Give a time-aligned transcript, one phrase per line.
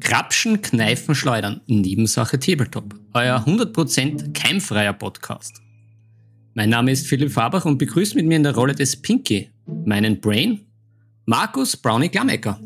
[0.00, 5.60] Krapschen, Kneifen, Schleudern, Nebensache Tabletop, euer 100% keimfreier Podcast.
[6.54, 9.50] Mein Name ist Philipp Fabach und begrüßt mit mir in der Rolle des Pinky
[9.84, 10.66] meinen Brain,
[11.26, 12.58] Markus Brownie Glammecker.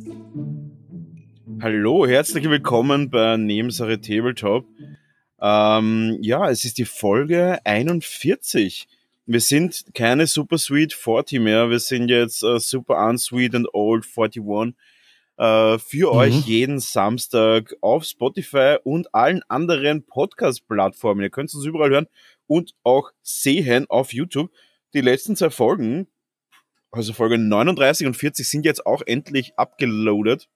[1.61, 4.67] Hallo, herzlich willkommen bei Nebensache Tabletop.
[5.41, 8.87] Ähm, ja, es ist die Folge 41.
[9.27, 14.05] Wir sind keine Super Sweet 40 mehr, wir sind jetzt uh, Super Unsweet and Old
[14.05, 14.43] 41
[15.37, 16.19] äh, für mhm.
[16.19, 21.23] euch jeden Samstag auf Spotify und allen anderen Podcast-Plattformen.
[21.23, 22.09] Ihr könnt uns überall hören
[22.47, 24.51] und auch sehen auf YouTube.
[24.95, 26.07] Die letzten zwei Folgen,
[26.91, 30.49] also Folge 39 und 40, sind jetzt auch endlich abgeloadet.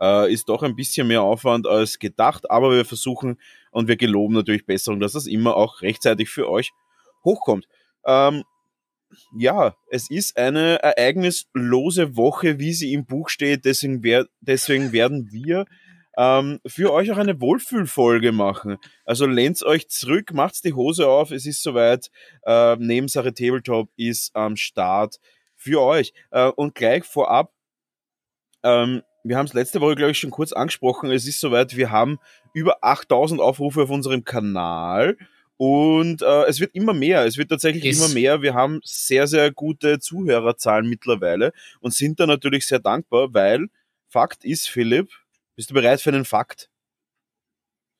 [0.00, 3.38] Äh, ist doch ein bisschen mehr Aufwand als gedacht, aber wir versuchen
[3.70, 6.72] und wir geloben natürlich Besserung, dass das immer auch rechtzeitig für euch
[7.24, 7.68] hochkommt.
[8.04, 8.44] Ähm,
[9.36, 13.64] ja, es ist eine ereignislose Woche, wie sie im Buch steht.
[13.64, 15.64] Deswegen, wer, deswegen werden wir
[16.16, 18.78] ähm, für euch auch eine Wohlfühlfolge machen.
[19.04, 21.30] Also lehnt euch zurück, macht die Hose auf.
[21.30, 22.10] Es ist soweit.
[22.44, 25.18] Äh, Nebensache Tabletop ist am Start
[25.56, 26.12] für euch.
[26.30, 27.52] Äh, und gleich vorab,
[28.62, 31.10] ähm, wir haben es letzte Woche, glaube ich, schon kurz angesprochen.
[31.10, 32.18] Es ist soweit, wir haben
[32.52, 35.16] über 8000 Aufrufe auf unserem Kanal.
[35.64, 37.96] Und äh, es wird immer mehr, es wird tatsächlich yes.
[37.96, 38.42] immer mehr.
[38.42, 43.68] Wir haben sehr, sehr gute Zuhörerzahlen mittlerweile und sind da natürlich sehr dankbar, weil
[44.08, 45.10] Fakt ist, Philipp,
[45.54, 46.68] bist du bereit für einen Fakt?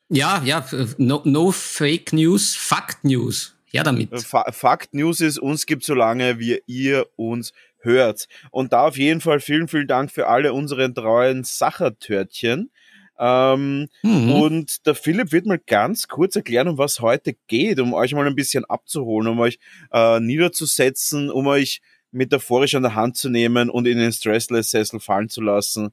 [0.09, 0.67] Ja, ja,
[0.99, 3.55] no, no Fake News, Fakt News.
[3.71, 4.11] Ja, damit.
[4.51, 8.27] Fakt News ist, uns gibt so lange, wie ihr uns hört.
[8.51, 12.73] Und da auf jeden Fall vielen, vielen Dank für alle unseren treuen Sachertörtchen.
[13.19, 14.33] Ähm, mhm.
[14.33, 18.27] Und der Philipp wird mal ganz kurz erklären, um was heute geht, um euch mal
[18.27, 19.59] ein bisschen abzuholen, um euch
[19.93, 25.29] äh, niederzusetzen, um euch metaphorisch an der Hand zu nehmen und in den Stressless-Sessel fallen
[25.29, 25.93] zu lassen.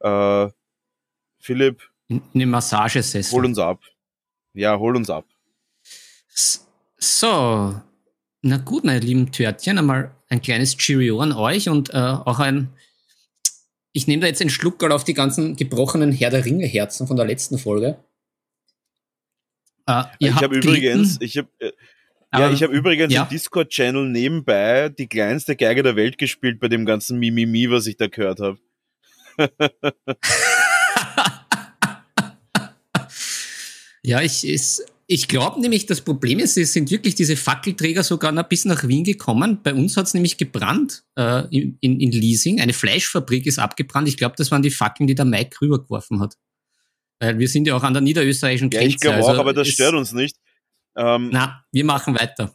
[0.00, 0.48] Äh,
[1.38, 1.82] Philipp.
[2.34, 3.36] Eine Massagesessel.
[3.36, 3.82] Hol uns ab.
[4.54, 5.26] Ja, hol uns ab.
[6.98, 7.80] So,
[8.42, 12.70] na gut, meine lieben Törtchen, einmal ein kleines Cheerio an euch und äh, auch ein
[13.92, 17.16] ich nehme da jetzt einen Schluckerl auf die ganzen gebrochenen Herr der Ringe Herzen von
[17.16, 17.98] der letzten Folge.
[19.88, 21.72] Uh, ich habe übrigens, ich habe äh,
[22.32, 23.22] ja, ich habe übrigens ja.
[23.22, 27.96] im Discord-Channel nebenbei die kleinste Geige der Welt gespielt bei dem ganzen Mimimi, was ich
[27.96, 28.58] da gehört habe.
[34.02, 38.30] ja, ich ist ich glaube nämlich, das Problem ist, es sind wirklich diese Fackelträger sogar
[38.30, 39.58] noch bis nach Wien gekommen.
[39.62, 42.60] Bei uns hat es nämlich gebrannt äh, in, in, Leasing.
[42.60, 44.06] Eine Fleischfabrik ist abgebrannt.
[44.06, 46.34] Ich glaube, das waren die Fackeln, die der Mike rübergeworfen hat.
[47.20, 48.84] Weil wir sind ja auch an der niederösterreichischen Grenze.
[48.84, 50.36] Ja, ich glaube also auch, aber das stört uns nicht.
[50.94, 52.54] Ähm, na, wir machen weiter.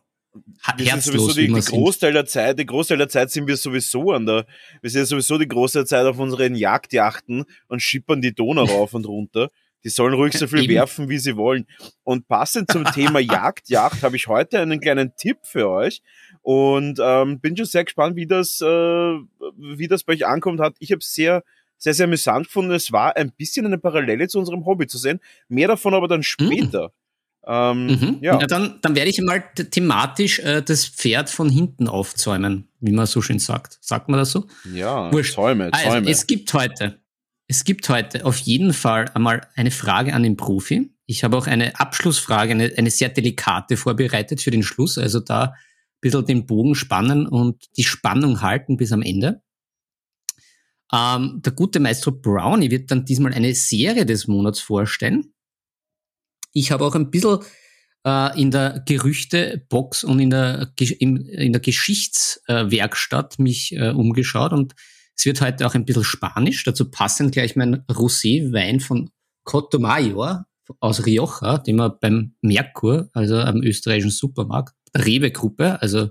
[0.77, 4.11] Wir sind sowieso die, die Großteil der Zeit, die Großteil der Zeit sind wir sowieso
[4.11, 4.45] an der,
[4.81, 9.07] wir sind sowieso die große Zeit auf unseren Jagdjachten und schippern die Donau rauf und
[9.07, 9.49] runter.
[9.83, 10.75] Die sollen ruhig so viel Eben.
[10.75, 11.65] werfen, wie sie wollen.
[12.03, 16.01] Und passend zum Thema Jagd, Jagd habe ich heute einen kleinen Tipp für euch.
[16.41, 20.75] Und ähm, bin schon sehr gespannt, wie das, äh, wie das bei euch ankommt hat.
[20.79, 21.43] Ich habe sehr,
[21.77, 22.71] sehr, sehr amüsant gefunden.
[22.71, 25.19] Es war ein bisschen eine Parallele zu unserem Hobby zu sehen.
[25.47, 26.23] Mehr davon aber dann mhm.
[26.23, 26.87] später.
[26.87, 26.93] Mhm.
[27.45, 28.17] Ähm, mhm.
[28.21, 28.39] ja.
[28.39, 28.47] ja.
[28.47, 33.21] dann, dann werde ich mal thematisch äh, das Pferd von hinten aufzäumen, wie man so
[33.21, 33.79] schön sagt.
[33.81, 34.45] Sagt man das so?
[34.73, 35.33] Ja, Wurscht.
[35.33, 35.95] Zäume, Zäume.
[35.95, 37.02] Also, es gibt heute
[37.47, 40.93] es gibt heute auf jeden Fall einmal eine Frage an den Profi.
[41.05, 44.97] Ich habe auch eine Abschlussfrage, eine, eine sehr delikate vorbereitet für den Schluss.
[44.97, 45.53] Also da ein
[46.01, 49.41] bisschen den Bogen spannen und die Spannung halten bis am Ende.
[50.93, 55.33] Ähm, der gute Maestro Brownie wird dann diesmal eine Serie des Monats vorstellen.
[56.53, 57.39] Ich habe auch ein bisschen
[58.05, 64.75] äh, in der Gerüchtebox und in der, in, in der Geschichtswerkstatt mich äh, umgeschaut und
[65.15, 69.09] es wird heute auch ein bisschen Spanisch, dazu passend gleich mein Rosé-Wein von
[69.43, 70.45] Cotomayor
[70.79, 76.09] aus Rioja, den man beim Merkur, also am österreichischen Supermarkt, Rewe-Gruppe, also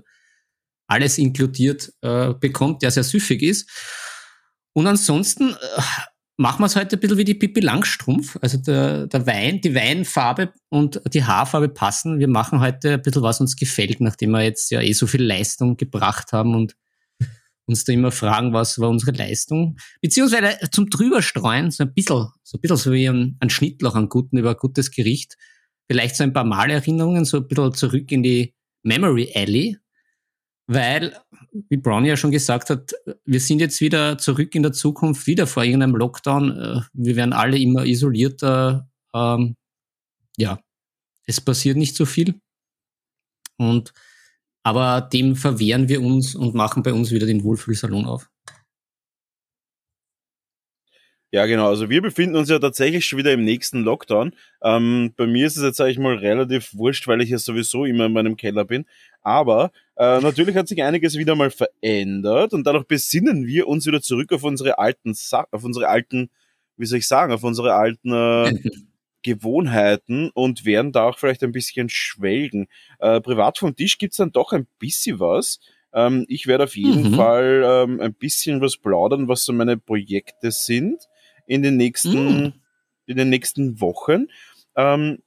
[0.87, 3.69] alles inkludiert, äh, bekommt, der sehr süffig ist.
[4.73, 5.81] Und ansonsten äh,
[6.37, 8.37] machen wir es heute ein bisschen wie die Pippi Langstrumpf.
[8.41, 12.19] Also der, der Wein, die Weinfarbe und die Haarfarbe passen.
[12.19, 15.23] Wir machen heute ein bisschen, was uns gefällt, nachdem wir jetzt ja eh so viel
[15.23, 16.75] Leistung gebracht haben und
[17.65, 19.77] uns da immer fragen, was war unsere Leistung.
[20.01, 24.09] Beziehungsweise zum drüberstreuen, so ein bisschen, so ein bisschen so wie ein, ein Schnittloch an
[24.09, 25.37] guten über ein gutes Gericht.
[25.87, 29.77] Vielleicht so ein paar Malerinnerungen, so ein bisschen zurück in die Memory Alley.
[30.65, 31.17] Weil,
[31.69, 32.93] wie Brown ja schon gesagt hat,
[33.25, 36.57] wir sind jetzt wieder zurück in der Zukunft, wieder vor irgendeinem Lockdown.
[36.57, 38.89] Äh, wir werden alle immer isolierter.
[39.13, 39.55] Ähm,
[40.37, 40.59] ja,
[41.25, 42.39] es passiert nicht so viel.
[43.57, 43.93] Und
[44.63, 48.29] aber dem verwehren wir uns und machen bei uns wieder den Wohlfühlsalon auf.
[51.33, 51.67] Ja, genau.
[51.67, 54.35] Also wir befinden uns ja tatsächlich schon wieder im nächsten Lockdown.
[54.61, 57.85] Ähm, bei mir ist es jetzt, sage ich mal, relativ wurscht, weil ich ja sowieso
[57.85, 58.85] immer in meinem Keller bin.
[59.23, 63.99] Aber äh, natürlich hat sich einiges wieder mal verändert und dadurch besinnen wir uns wieder
[63.99, 66.29] zurück auf unsere alten, Sa auf unsere alten,
[66.77, 68.53] wie soll ich sagen, auf unsere alten äh,
[69.23, 72.67] Gewohnheiten und werden da auch vielleicht ein bisschen schwelgen.
[72.99, 75.59] Äh, privat vom Tisch gibt's dann doch ein bisschen was.
[75.93, 77.15] Ähm, ich werde auf jeden mhm.
[77.15, 81.07] Fall ähm, ein bisschen was plaudern, was so meine Projekte sind
[81.45, 82.53] in den nächsten, mm.
[83.05, 84.27] in den nächsten Wochen.
[84.75, 85.19] Ähm,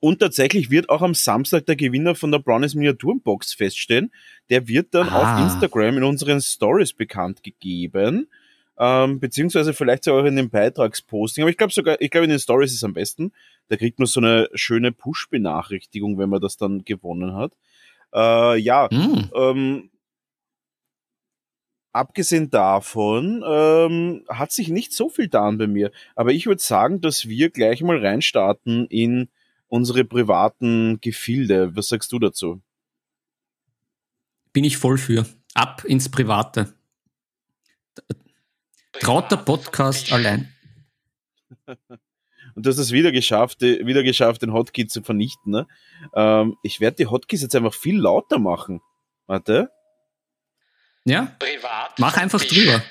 [0.00, 4.12] und tatsächlich wird auch am Samstag der Gewinner von der Brownies Miniaturenbox feststehen.
[4.50, 5.38] Der wird dann ah.
[5.38, 8.28] auf Instagram in unseren Stories bekannt gegeben.
[8.76, 11.42] Ähm, beziehungsweise vielleicht sogar in den Beitragsposting.
[11.42, 13.32] Aber ich glaube sogar, ich glaube in den Stories ist es am besten.
[13.68, 17.52] Da kriegt man so eine schöne Push-Benachrichtigung, wenn man das dann gewonnen hat.
[18.12, 19.30] Äh, ja, mm.
[19.34, 19.90] ähm,
[21.92, 25.92] abgesehen davon ähm, hat sich nicht so viel getan bei mir.
[26.16, 29.28] Aber ich würde sagen, dass wir gleich mal reinstarten in
[29.68, 31.74] unsere privaten Gefilde.
[31.76, 32.60] Was sagst du dazu?
[34.52, 35.26] Bin ich voll für.
[35.54, 36.74] Ab ins Private.
[39.00, 40.52] Traut der Podcast allein.
[42.54, 45.52] Und du hast es wieder geschafft, wieder geschafft, den Hotkey zu vernichten.
[45.52, 45.66] Ne?
[46.14, 48.80] Ähm, ich werde die Hotkeys jetzt einfach viel lauter machen.
[49.26, 49.70] Warte.
[51.04, 51.34] Ja?
[51.38, 51.98] Privat.
[51.98, 52.82] Mach einfach drüber.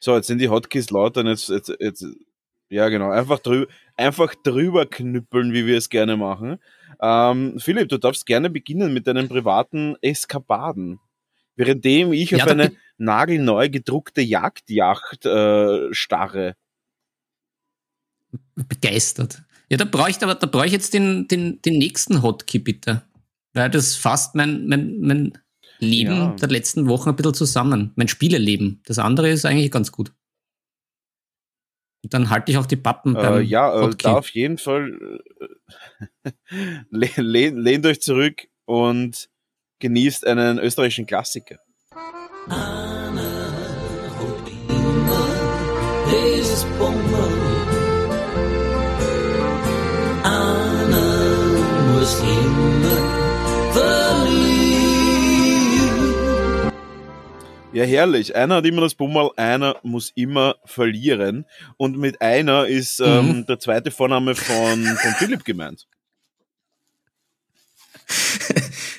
[0.00, 2.04] So, jetzt sind die Hotkeys lauter und jetzt, jetzt, jetzt
[2.68, 6.58] ja genau, einfach drüber, einfach drüber knüppeln, wie wir es gerne machen.
[7.00, 11.00] Ähm, Philipp, du darfst gerne beginnen mit deinen privaten Eskapaden.
[11.54, 16.56] Währenddem ich ja, auf eine nagelneu gedruckte Jagdjacht äh, starre.
[18.54, 19.42] Begeistert.
[19.68, 23.02] Ja, da brauche ich aber, da brauche ich jetzt den, den, den nächsten Hotkey bitte.
[23.52, 25.38] Weil das fast mein, mein, mein
[25.78, 26.36] Leben ja.
[26.40, 27.92] der letzten Wochen ein bisschen zusammen.
[27.96, 28.80] Mein Spieleleben.
[28.86, 30.12] Das andere ist eigentlich ganz gut.
[32.02, 35.18] Und dann halte ich auch die Pappen äh, beim Ja, äh, da auf jeden Fall
[36.22, 36.32] äh,
[36.90, 39.28] lehnt, lehnt euch zurück und
[39.80, 41.58] genießt einen österreichischen Klassiker.
[42.48, 42.75] Anna,
[52.06, 52.96] muss immer
[53.72, 54.52] verlieren.
[57.72, 58.36] Ja, herrlich.
[58.36, 61.46] Einer hat immer das Bummel, einer muss immer verlieren.
[61.76, 63.46] Und mit einer ist ähm, mhm.
[63.46, 65.88] der zweite Vorname von, von Philipp gemeint.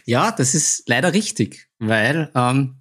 [0.06, 2.76] ja, das ist leider richtig, weil ähm,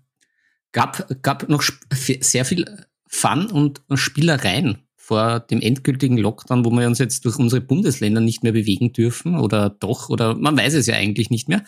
[0.72, 1.62] gab, gab noch
[1.92, 7.60] sehr viel Fun und Spielereien vor dem endgültigen Lockdown, wo wir uns jetzt durch unsere
[7.60, 11.62] Bundesländer nicht mehr bewegen dürfen oder doch, oder man weiß es ja eigentlich nicht mehr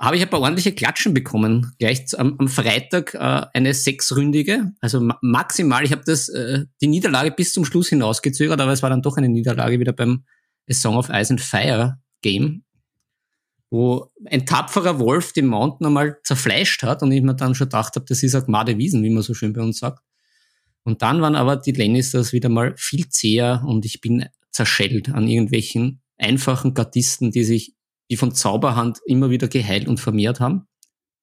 [0.00, 1.72] habe ich ein paar ordentliche Klatschen bekommen.
[1.78, 5.84] Gleich am, am Freitag äh, eine sechsründige, also ma maximal.
[5.84, 9.16] Ich habe das äh, die Niederlage bis zum Schluss hinausgezögert, aber es war dann doch
[9.16, 10.24] eine Niederlage wieder beim
[10.70, 12.64] A Song of Ice and Fire Game,
[13.70, 17.96] wo ein tapferer Wolf den Mountain einmal zerfleischt hat und ich mir dann schon gedacht
[17.96, 20.00] habe, das ist ein Gmade Wiesen, wie man so schön bei uns sagt.
[20.88, 25.28] Und dann waren aber die Lannisters wieder mal viel zäher und ich bin zerschellt an
[25.28, 27.74] irgendwelchen einfachen Gardisten, die sich
[28.10, 30.66] die von Zauberhand immer wieder geheilt und vermehrt haben.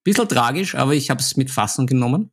[0.04, 2.32] Bisschen tragisch, aber ich habe es mit Fassung genommen.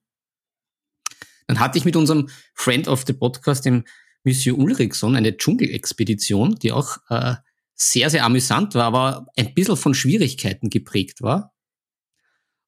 [1.46, 3.84] Dann hatte ich mit unserem Friend of the Podcast, dem
[4.24, 7.36] Monsieur Ulrichson, eine Dschungelexpedition, die auch äh,
[7.74, 11.54] sehr, sehr amüsant war, aber ein bisschen von Schwierigkeiten geprägt war.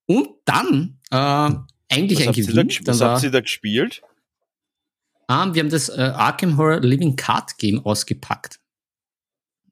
[0.07, 1.51] Und dann äh,
[1.91, 2.69] eigentlich was ein Gewinn.
[2.85, 4.01] Da, was habt ihr da gespielt?
[5.27, 8.61] Ah, wir haben das äh, Arkham Horror Living Card Game ausgepackt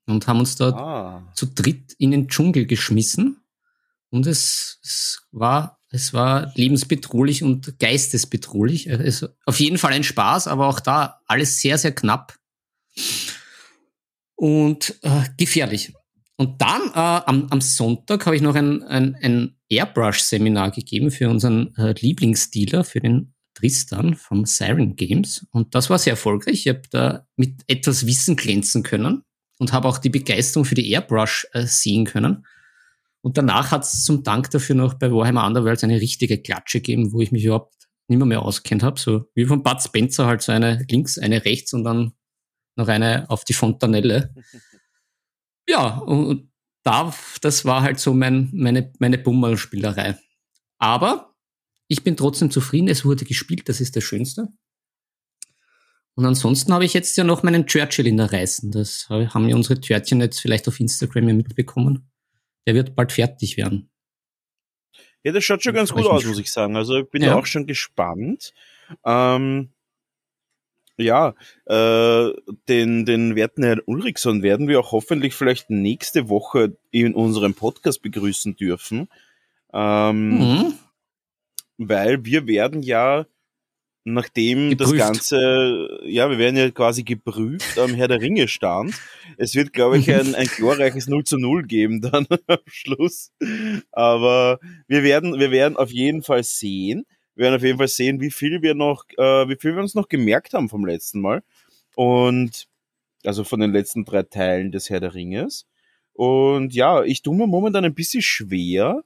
[0.06, 1.30] und haben uns dort ah.
[1.34, 3.38] zu dritt in den Dschungel geschmissen.
[4.10, 8.86] Und es, es war, es war lebensbedrohlich und geistesbedrohlich.
[8.86, 12.38] Es, auf jeden Fall ein Spaß, aber auch da alles sehr, sehr knapp
[14.34, 15.94] und äh, gefährlich.
[16.36, 21.30] Und dann äh, am, am Sonntag habe ich noch ein, ein, ein Airbrush-Seminar gegeben für
[21.30, 25.46] unseren äh, Lieblingsdealer, für den Tristan vom Siren Games.
[25.50, 26.66] Und das war sehr erfolgreich.
[26.66, 29.22] Ich habe da mit etwas Wissen glänzen können
[29.58, 32.46] und habe auch die Begeisterung für die Airbrush äh, sehen können.
[33.20, 37.12] Und danach hat es zum Dank dafür noch bei Warhammer Underworlds eine richtige Klatsche gegeben,
[37.12, 37.74] wo ich mich überhaupt
[38.08, 38.98] nicht mehr, mehr auskennt habe.
[38.98, 42.12] So wie von Bud Spencer halt so eine links, eine rechts und dann
[42.76, 44.34] noch eine auf die Fontanelle.
[45.68, 46.50] ja, und
[46.82, 50.18] da, das war halt so mein, meine, meine Bummelspielerei.
[50.78, 51.31] Aber
[51.92, 54.48] ich bin trotzdem zufrieden, es wurde gespielt, das ist das Schönste.
[56.14, 58.70] Und ansonsten habe ich jetzt ja noch meinen Churchill in der Reißen.
[58.70, 62.10] Das haben ja unsere Törtchen jetzt vielleicht auf Instagram ja mitbekommen.
[62.66, 63.90] Der wird bald fertig werden.
[65.24, 66.76] Ja, das schaut schon ganz gut aus, muss ich sagen.
[66.76, 67.34] Also ich bin ja.
[67.34, 68.52] auch schon gespannt.
[69.04, 69.70] Ähm,
[70.98, 71.34] Ja,
[71.66, 72.30] äh,
[72.68, 78.02] den, den werten Herrn Ulrichson werden wir auch hoffentlich vielleicht nächste Woche in unserem Podcast
[78.02, 79.08] begrüßen dürfen.
[79.72, 80.74] Ähm, mhm.
[81.88, 83.26] Weil wir werden ja,
[84.04, 84.92] nachdem geprüft.
[84.92, 88.94] das Ganze, ja, wir werden ja quasi geprüft am Herr der Ringe stand.
[89.36, 93.32] Es wird, glaube ich, ein, ein glorreiches 0 zu 0 geben dann am Schluss.
[93.92, 94.58] Aber
[94.88, 98.30] wir werden, wir werden auf jeden Fall sehen wir werden auf jeden Fall sehen, wie
[98.30, 101.42] viel wir noch, äh, wie viel wir uns noch gemerkt haben vom letzten Mal.
[101.94, 102.66] Und
[103.24, 105.66] also von den letzten drei Teilen des Herr der Ringes.
[106.12, 109.02] Und ja, ich tue mir momentan ein bisschen schwer,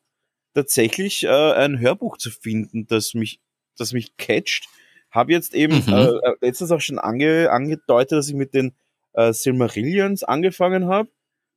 [0.56, 3.40] tatsächlich äh, ein Hörbuch zu finden, das mich,
[3.76, 4.66] das mich catcht.
[5.10, 5.92] Habe jetzt eben mhm.
[5.92, 8.74] äh, äh letztens auch schon ange, angedeutet, dass ich mit den
[9.12, 11.08] äh, Silmarillions angefangen habe.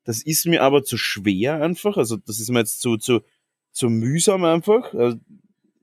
[0.04, 1.98] Das ist mir aber zu schwer einfach.
[1.98, 3.22] Also das ist mir jetzt zu, zu,
[3.72, 4.94] zu mühsam einfach.
[4.94, 5.18] Also,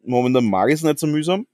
[0.06, 1.46] Momentan mag ich es nicht so mühsam,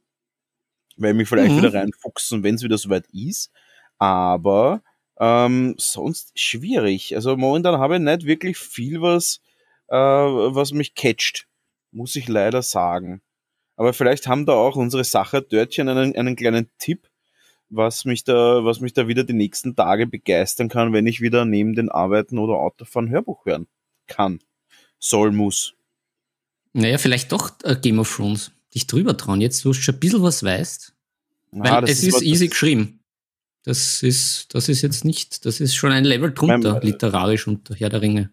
[0.97, 1.59] weil mich vielleicht mhm.
[1.59, 3.51] wieder reinfuchsen, wenn es wieder soweit ist.
[3.99, 4.83] Aber
[5.19, 7.15] ähm, sonst schwierig.
[7.15, 9.41] Also momentan habe ich nicht wirklich viel, was,
[9.89, 11.47] äh, was mich catcht,
[11.93, 13.23] muss ich leider sagen.
[13.77, 17.09] Aber vielleicht haben da auch unsere Sacher-Dörtchen einen, einen kleinen Tipp,
[17.69, 21.45] was mich da, was mich da wieder die nächsten Tage begeistern kann, wenn ich wieder
[21.45, 23.67] neben den Arbeiten oder Autofahren Hörbuch hören
[24.07, 24.41] kann.
[24.99, 25.75] Soll, muss.
[26.75, 28.53] Naja, vielleicht doch äh, Game of Thrones.
[28.75, 30.95] Dich drüber trauen, jetzt wo du schon ein bisschen was weißt.
[31.51, 33.01] Weil es ist, ist easy geschrieben.
[33.65, 37.75] Das ist, das ist jetzt nicht, das ist schon ein Level drunter, mein, literarisch unter
[37.75, 38.31] Herr der Ringe.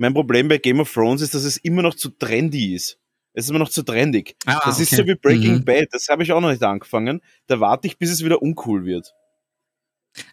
[0.00, 2.98] Mein Problem bei Game of Thrones ist, dass es immer noch zu trendy ist.
[3.34, 4.34] Es ist immer noch zu trendig.
[4.46, 4.84] Ah, das okay.
[4.84, 5.64] ist so wie Breaking mhm.
[5.66, 7.20] Bad, das habe ich auch noch nicht angefangen.
[7.48, 9.12] Da warte ich, bis es wieder uncool wird.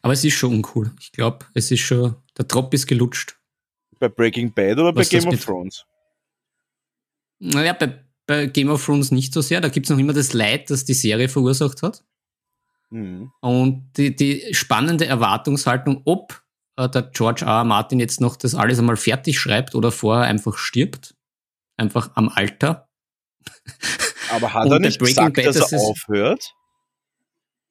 [0.02, 0.94] Aber es ist schon uncool.
[1.02, 3.38] Ich glaube, es ist schon, der Drop ist gelutscht.
[4.00, 5.86] Bei Breaking Bad oder Was bei Game of Thrones?
[7.40, 9.60] Naja, bei, bei Game of Thrones nicht so sehr.
[9.60, 12.06] Da gibt es noch immer das Leid, das die Serie verursacht hat.
[12.90, 13.34] Mhm.
[13.42, 16.42] Und die, die spannende Erwartungshaltung, ob
[16.78, 17.60] äh, der George R.
[17.60, 17.64] R.
[17.64, 21.16] Martin jetzt noch das alles einmal fertig schreibt oder vorher einfach stirbt.
[21.76, 22.90] Einfach am Alter.
[24.32, 26.54] Aber hat er nicht gesagt, Bad, dass er aufhört?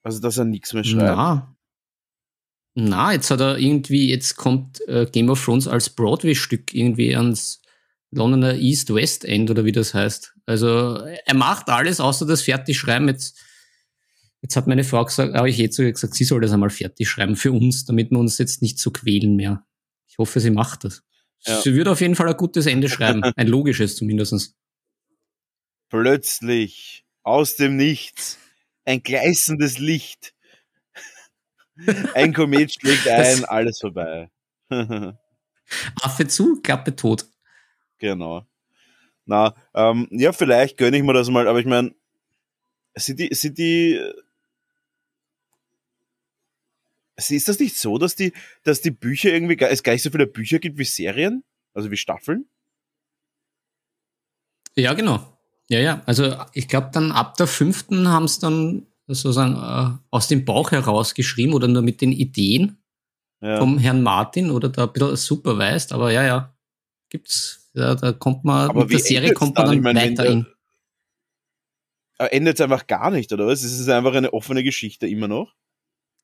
[0.02, 1.16] Also, dass er nichts mehr schreibt?
[1.16, 1.56] Na,
[2.74, 7.60] na, jetzt hat er irgendwie, jetzt kommt äh, Game of Thrones als Broadway-Stück irgendwie ans,
[8.10, 10.34] Londoner East-West End oder wie das heißt.
[10.46, 13.08] Also er macht alles außer das Fertigschreiben.
[13.08, 13.38] Jetzt,
[14.42, 16.70] jetzt hat meine Frau gesagt, habe ich eh zu ihr gesagt, sie soll das einmal
[16.70, 19.64] fertig schreiben für uns, damit wir uns jetzt nicht so quälen mehr.
[20.06, 21.02] Ich hoffe, sie macht das.
[21.44, 21.60] Ja.
[21.60, 23.22] Sie würde auf jeden Fall ein gutes Ende schreiben.
[23.36, 24.54] Ein logisches zumindest.
[25.88, 28.38] Plötzlich, aus dem Nichts,
[28.84, 30.34] ein gleißendes Licht.
[32.14, 34.30] Ein Komet schlägt ein, alles vorbei.
[36.00, 37.26] Affe zu, Klappe tot.
[37.98, 38.46] Genau.
[39.24, 41.94] Na, ähm, ja, vielleicht gönne ich mir das mal, aber ich meine,
[42.94, 44.00] sind die, sind die,
[47.16, 48.32] ist das nicht so, dass die,
[48.62, 51.44] dass die Bücher irgendwie, es gar nicht so viele Bücher gibt wie Serien?
[51.74, 52.46] Also wie Staffeln?
[54.74, 55.38] Ja, genau.
[55.68, 56.02] Ja, ja.
[56.06, 60.72] Also ich glaube dann ab der fünften haben es dann sozusagen äh, aus dem Bauch
[60.72, 62.78] heraus geschrieben oder nur mit den Ideen
[63.40, 63.58] ja.
[63.58, 66.56] vom Herrn Martin oder da ein bisschen supervised, aber ja, ja,
[67.08, 70.26] gibt's ja, da kommt man, Aber mit der Serie kommt man dann, dann meine, weiter
[70.26, 70.46] in.
[72.18, 73.62] Endet es einfach gar nicht, oder was?
[73.62, 75.54] Es ist einfach eine offene Geschichte immer noch?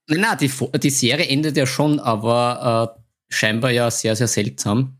[0.09, 4.99] Nein, nein, die, die Serie endet ja schon, aber äh, scheinbar ja sehr, sehr seltsam.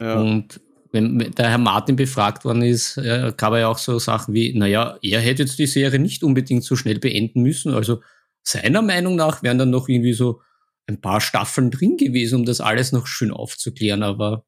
[0.00, 0.20] Ja.
[0.20, 0.60] Und
[0.92, 4.56] wenn der Herr Martin befragt worden ist, äh, gab er ja auch so Sachen wie,
[4.56, 7.74] naja, er hätte jetzt die Serie nicht unbedingt so schnell beenden müssen.
[7.74, 8.00] Also
[8.42, 10.40] seiner Meinung nach wären dann noch irgendwie so
[10.86, 14.02] ein paar Staffeln drin gewesen, um das alles noch schön aufzuklären.
[14.02, 14.46] Aber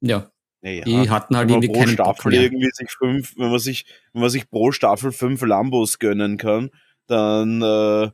[0.00, 4.22] ja, naja, die hatten halt irgendwie pro Staffel irgendwie sich fünf, wenn man sich, wenn
[4.22, 6.70] man sich pro Staffel fünf Lambos gönnen kann,
[7.06, 8.10] dann, äh,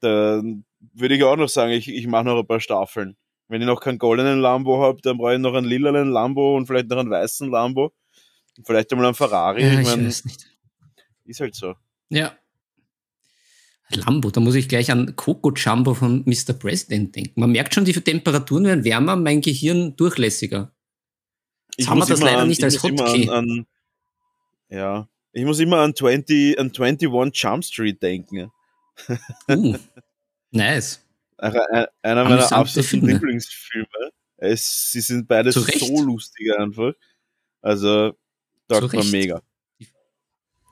[0.00, 0.64] dann
[0.94, 3.16] würde ich auch noch sagen, ich, ich mache noch ein paar Staffeln.
[3.48, 6.66] Wenn ich noch keinen goldenen Lambo habe, dann brauche ich noch einen lilanen Lambo und
[6.66, 7.92] vielleicht noch einen weißen Lambo.
[8.64, 9.62] Vielleicht einmal einen Ferrari.
[9.62, 10.46] Ja, ich, ich mein, weiß nicht.
[11.24, 11.74] Ist halt so.
[12.10, 12.32] Ja.
[13.90, 16.52] Lambo, da muss ich gleich an Coco Jumbo von Mr.
[16.52, 17.40] President denken.
[17.40, 20.72] Man merkt schon, die Temperaturen werden wärmer, mein Gehirn durchlässiger.
[21.76, 23.28] Ich haben wir das leider an, nicht als Hotkey.
[24.68, 28.50] Ja, ich muss immer an 20, an 21 Jump Street denken.
[29.48, 29.76] Uh,
[30.50, 31.00] nice.
[31.38, 34.12] Einer, einer meiner absoluten Lieblingsfilme.
[34.36, 35.64] Es, sie sind beide so
[36.02, 36.92] lustig einfach.
[37.62, 38.12] Also,
[38.68, 39.42] dort war mega.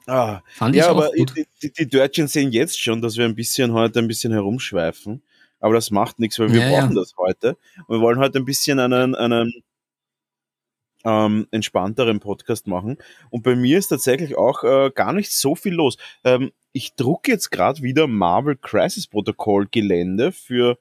[0.06, 3.74] Ah, Fand ja, aber die, die, die Dörtchen sehen jetzt schon, dass wir ein bisschen
[3.74, 5.22] heute ein bisschen herumschweifen.
[5.60, 7.00] Aber das macht nichts, weil wir ja, brauchen ja.
[7.00, 7.58] das heute.
[7.86, 9.52] Und wir wollen heute ein bisschen einen, einen
[11.04, 12.98] ähm, entspannteren Podcast machen.
[13.30, 15.96] Und bei mir ist tatsächlich auch äh, gar nicht so viel los.
[16.24, 20.78] Ähm, ich drucke jetzt gerade wieder Marvel Crisis Protocol Gelände für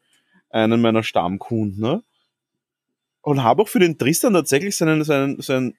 [0.49, 2.03] einen meiner Stammkunden ne?
[3.21, 5.75] und habe auch für den Tristan tatsächlich seinen, seinen, seinen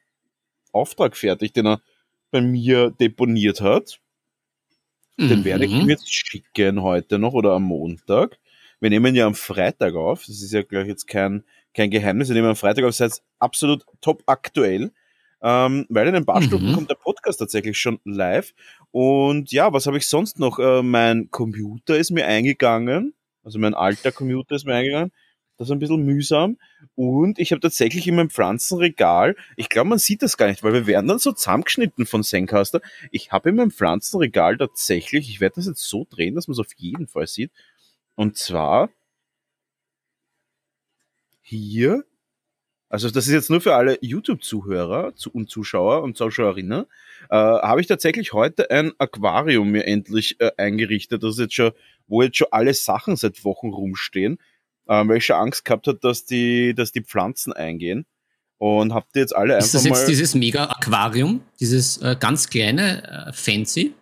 [0.72, 1.80] Auftrag fertig, den er
[2.30, 4.00] bei mir deponiert hat.
[5.20, 5.88] Den werde ich ihm Mhm.
[5.88, 8.38] jetzt schicken heute noch oder am Montag.
[8.78, 10.24] Wir nehmen ja am Freitag auf.
[10.26, 11.42] Das ist ja gleich jetzt kein,
[11.74, 12.28] kein Geheimnis.
[12.28, 12.98] Wir nehmen am Freitag auf.
[12.98, 14.92] Heißt absolut top aktuell.
[15.40, 16.46] Ähm, weil in ein paar Mhm.
[16.46, 18.54] Stunden kommt der Podcast tatsächlich schon live.
[18.90, 20.58] Und ja, was habe ich sonst noch?
[20.58, 23.14] Äh, mein Computer ist mir eingegangen.
[23.44, 25.12] Also mein alter Computer ist mir eingegangen.
[25.56, 26.56] Das ist ein bisschen mühsam.
[26.96, 30.72] Und ich habe tatsächlich in meinem Pflanzenregal, ich glaube, man sieht das gar nicht, weil
[30.72, 32.80] wir werden dann so zusammengeschnitten von Zencaster.
[33.10, 36.60] Ich habe in meinem Pflanzenregal tatsächlich, ich werde das jetzt so drehen, dass man es
[36.60, 37.50] auf jeden Fall sieht.
[38.16, 38.90] Und zwar
[41.48, 42.04] hier,
[42.88, 46.84] also das ist jetzt nur für alle YouTube-Zuhörer zu- und Zuschauer und Zuschauerinnen,
[47.30, 51.72] äh, habe ich tatsächlich heute ein Aquarium mir endlich äh, eingerichtet, das ist jetzt schon,
[52.06, 54.38] wo jetzt schon alle Sachen seit Wochen rumstehen,
[54.88, 58.06] ähm, weil ich schon Angst gehabt habe, dass die, dass die Pflanzen eingehen.
[58.60, 63.28] Und habt ihr jetzt alle Ist das einfach jetzt dieses Mega-Aquarium, dieses äh, ganz kleine,
[63.28, 63.94] äh, fancy?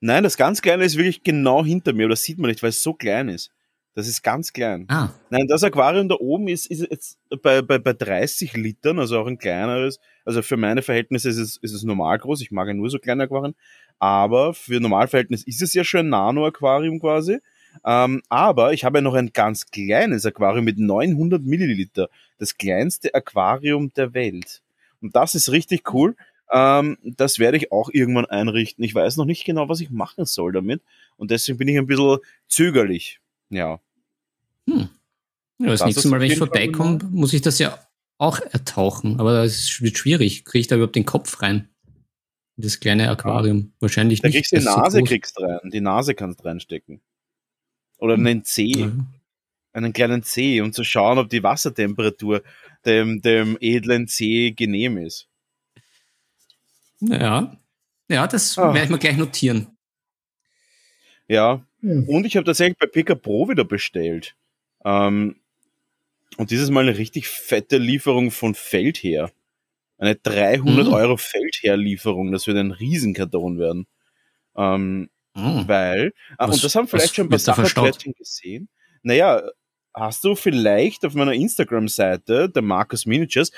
[0.00, 2.70] Nein, das ganz Kleine ist wirklich genau hinter mir, aber das sieht man nicht, weil
[2.70, 3.50] es so klein ist.
[3.98, 4.84] Das ist ganz klein.
[4.86, 9.18] Ah, Nein, das Aquarium da oben ist, ist jetzt bei, bei, bei 30 Litern, also
[9.18, 9.98] auch ein kleineres.
[10.24, 12.40] Also für meine Verhältnisse ist es, ist es normal groß.
[12.40, 13.56] Ich mag ja nur so kleine Aquarien.
[13.98, 17.40] Aber für Normalverhältnis ist es ja schon ein Nano-Aquarium quasi.
[17.84, 22.08] Ähm, aber ich habe ja noch ein ganz kleines Aquarium mit 900 Milliliter.
[22.38, 24.62] Das kleinste Aquarium der Welt.
[25.02, 26.14] Und das ist richtig cool.
[26.52, 28.84] Ähm, das werde ich auch irgendwann einrichten.
[28.84, 30.82] Ich weiß noch nicht genau, was ich machen soll damit.
[31.16, 33.18] Und deswegen bin ich ein bisschen zögerlich.
[33.50, 33.80] Ja.
[34.68, 34.88] Hm.
[35.60, 37.78] Ja, das, Das nächste Mal, wenn ich vorbeikomme, muss ich das ja
[38.18, 39.18] auch ertauchen.
[39.18, 40.44] Aber das wird schwierig.
[40.44, 41.68] Kriege ich da überhaupt den Kopf rein?
[42.56, 43.72] In Das kleine Aquarium.
[43.80, 44.36] Wahrscheinlich Da nicht.
[44.36, 45.08] kriegst du die so Nase groß.
[45.08, 45.70] kriegst rein.
[45.70, 47.00] Die Nase kannst reinstecken.
[47.98, 48.26] Oder Hm.
[48.26, 48.92] einen Zeh, Ja.
[49.72, 52.42] einen kleinen Zeh, um zu schauen, ob die Wassertemperatur
[52.84, 55.28] dem, dem edlen Zeh genehm ist.
[57.00, 57.56] Ja.
[58.08, 58.72] Ja, das Ah.
[58.74, 59.76] werde ich mir gleich notieren.
[61.28, 61.64] Ja.
[61.82, 64.34] Und ich habe tatsächlich bei Pika Pro wieder bestellt.
[64.84, 65.36] Ähm,
[66.36, 69.30] und dieses Mal eine richtig fette Lieferung von Feldher.
[69.98, 70.92] Eine 300 Mhm.
[70.92, 72.30] Euro Feldher-Lieferung.
[72.30, 73.86] Das wird ein Riesenkarton werden.
[74.56, 75.10] Ähm,
[75.40, 75.62] Oh.
[75.68, 77.38] Weil, ah, Was- und das haben vielleicht schon ein paar?
[77.38, 78.68] Sacherplättchen gesehen.
[79.04, 79.42] Naja,
[79.94, 83.52] hast du vielleicht auf meiner Instagram-Seite, der Markus Miniatures,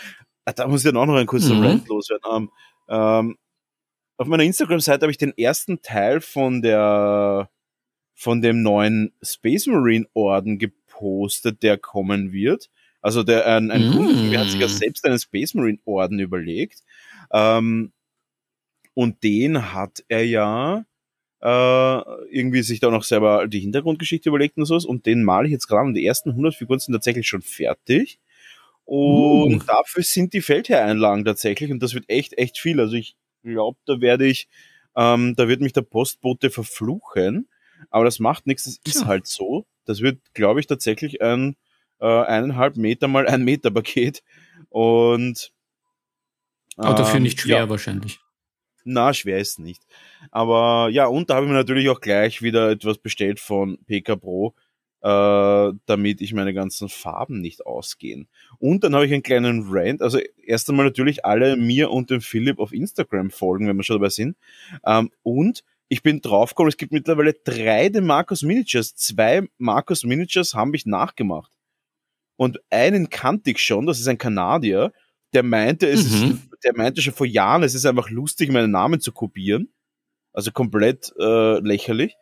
[0.44, 1.64] ah, da muss ich dann auch noch einen kurzen Mhm.
[1.64, 2.22] Rant loswerden.
[2.30, 2.50] Ähm,
[2.88, 3.38] ähm,
[4.18, 7.48] auf meiner Instagram-Seite habe ich den ersten Teil von der
[8.14, 10.58] von dem neuen Space Marine Orden
[11.00, 12.70] gepostet, der kommen wird.
[13.00, 13.92] Also der ein, ein Mm.
[13.92, 16.82] Kunde mir hat sich ja selbst einen Space Marine Orden überlegt.
[17.32, 17.92] Ähm,
[18.94, 20.84] und den hat er ja
[21.40, 24.84] äh, irgendwie sich da noch selber die Hintergrundgeschichte überlegt und sowas.
[24.84, 25.86] Und den male ich jetzt gerade.
[25.86, 28.18] Und die ersten 100 Figuren sind tatsächlich schon fertig.
[28.84, 29.58] Und Uh.
[29.66, 31.70] dafür sind die Feldherreinlagen tatsächlich.
[31.70, 32.80] Und das wird echt, echt viel.
[32.80, 34.48] Also ich glaube, da werde ich,
[34.96, 37.48] ähm, da wird mich der Postbote verfluchen.
[37.88, 38.64] Aber das macht nichts.
[38.64, 39.06] Das ist Tja.
[39.06, 39.64] halt so.
[39.90, 41.56] Das wird, glaube ich, tatsächlich ein
[42.00, 44.22] äh, eineinhalb Meter mal ein Meter Paket.
[44.68, 45.52] Und
[46.76, 47.68] Aber dafür ähm, nicht schwer ja.
[47.68, 48.20] wahrscheinlich.
[48.84, 49.82] Na, schwer ist nicht.
[50.30, 54.16] Aber ja, und da habe ich mir natürlich auch gleich wieder etwas bestellt von PK
[54.16, 54.54] Pro,
[55.02, 58.28] äh, damit ich meine ganzen Farben nicht ausgehen.
[58.58, 60.02] Und dann habe ich einen kleinen Rant.
[60.02, 63.98] Also erst einmal natürlich alle mir und dem Philipp auf Instagram folgen, wenn wir schon
[63.98, 64.36] dabei sind.
[64.86, 68.94] Ähm, und ich bin draufgekommen, es gibt mittlerweile drei der Markus Miniatures.
[68.94, 71.50] Zwei Markus Miniatures haben mich nachgemacht.
[72.36, 74.92] Und einen kannte ich schon, das ist ein Kanadier,
[75.34, 76.30] der meinte, es Mhm.
[76.30, 79.72] ist, der meinte schon vor Jahren, es ist einfach lustig, meinen Namen zu kopieren.
[80.32, 82.14] Also komplett äh, lächerlich.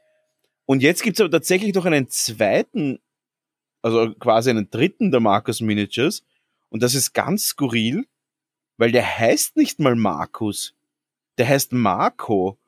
[0.65, 2.99] Und jetzt gibt's aber tatsächlich noch einen zweiten,
[3.83, 6.25] also quasi einen dritten der Markus Miniatures.
[6.71, 8.07] Und das ist ganz skurril,
[8.79, 10.75] weil der heißt nicht mal Markus.
[11.37, 12.59] Der heißt Marco.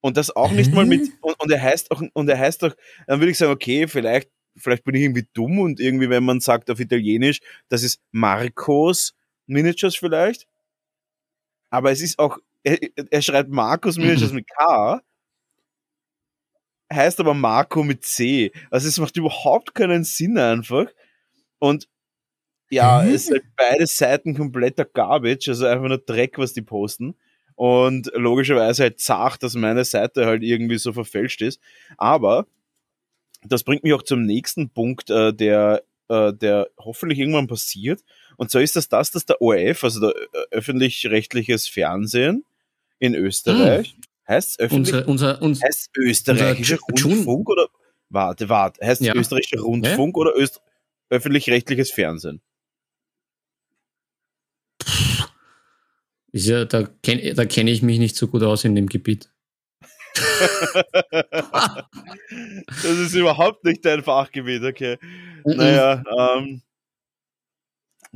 [0.00, 2.74] Und das auch nicht mal mit, und, und er heißt auch, und er heißt auch,
[3.06, 6.40] dann würde ich sagen, okay, vielleicht, vielleicht bin ich irgendwie dumm und irgendwie, wenn man
[6.40, 9.14] sagt auf Italienisch, das ist Marcos
[9.46, 10.46] Miniatures vielleicht.
[11.70, 12.78] Aber es ist auch, er,
[13.10, 15.02] er schreibt Marcos Miniatures mit K,
[16.92, 18.52] heißt aber Marco mit C.
[18.70, 20.86] Also es macht überhaupt keinen Sinn einfach.
[21.58, 21.88] Und
[22.70, 27.16] ja, es halt beide Seiten kompletter Garbage, also einfach nur Dreck, was die posten.
[27.58, 31.60] Und logischerweise halt zart, dass meine Seite halt irgendwie so verfälscht ist.
[31.96, 32.46] Aber
[33.42, 38.04] das bringt mich auch zum nächsten Punkt, äh, der, äh, der hoffentlich irgendwann passiert.
[38.36, 40.14] Und zwar ist das das, dass der ORF, also der
[40.52, 42.44] öffentlich-rechtliches Fernsehen
[43.00, 44.02] in Österreich, hm.
[44.28, 47.66] heißt öffentlich, unser, unser, unser, heißt österreichischer Rundfunk oder
[48.08, 49.16] warte, warte, heißt ja.
[49.16, 50.20] österreichischer Rundfunk ja?
[50.20, 50.60] oder Öst,
[51.10, 52.40] öffentlich-rechtliches Fernsehen?
[56.32, 59.30] Ist ja, da kenne da kenn ich mich nicht so gut aus in dem Gebiet.
[62.66, 64.98] das ist überhaupt nicht dein Fachgebiet, okay.
[65.44, 66.62] Naja, ähm,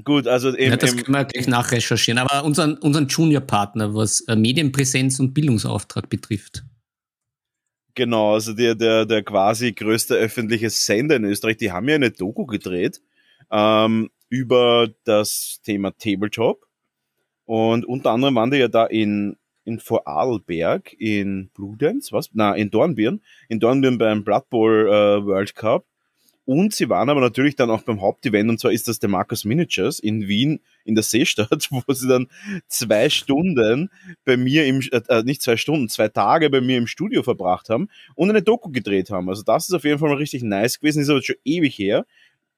[0.02, 0.70] gut, also eben.
[0.70, 2.18] Ja, das können wir gleich nachrecherchieren.
[2.18, 6.64] Aber unseren, unseren Junior-Partner, was äh, Medienpräsenz und Bildungsauftrag betrifft.
[7.94, 12.10] Genau, also der, der, der quasi größte öffentliche Sender in Österreich, die haben ja eine
[12.10, 13.02] Doku gedreht
[13.50, 16.66] ähm, über das Thema Tabletop.
[17.52, 19.36] Und unter anderem waren die ja da in,
[19.66, 22.30] in Vorarlberg, in Bludenz, was?
[22.32, 23.20] Na, in Dornbirn.
[23.50, 25.84] In Dornbirn beim Blood Bowl äh, World Cup.
[26.46, 29.44] Und sie waren aber natürlich dann auch beim Hauptevent, und zwar ist das der Marcus
[29.44, 32.28] Miniatures in Wien in der Seestadt, wo sie dann
[32.68, 33.90] zwei Stunden
[34.24, 37.68] bei mir im, äh, äh, nicht zwei Stunden, zwei Tage bei mir im Studio verbracht
[37.68, 39.28] haben und eine Doku gedreht haben.
[39.28, 42.06] Also das ist auf jeden Fall mal richtig nice gewesen, ist aber schon ewig her.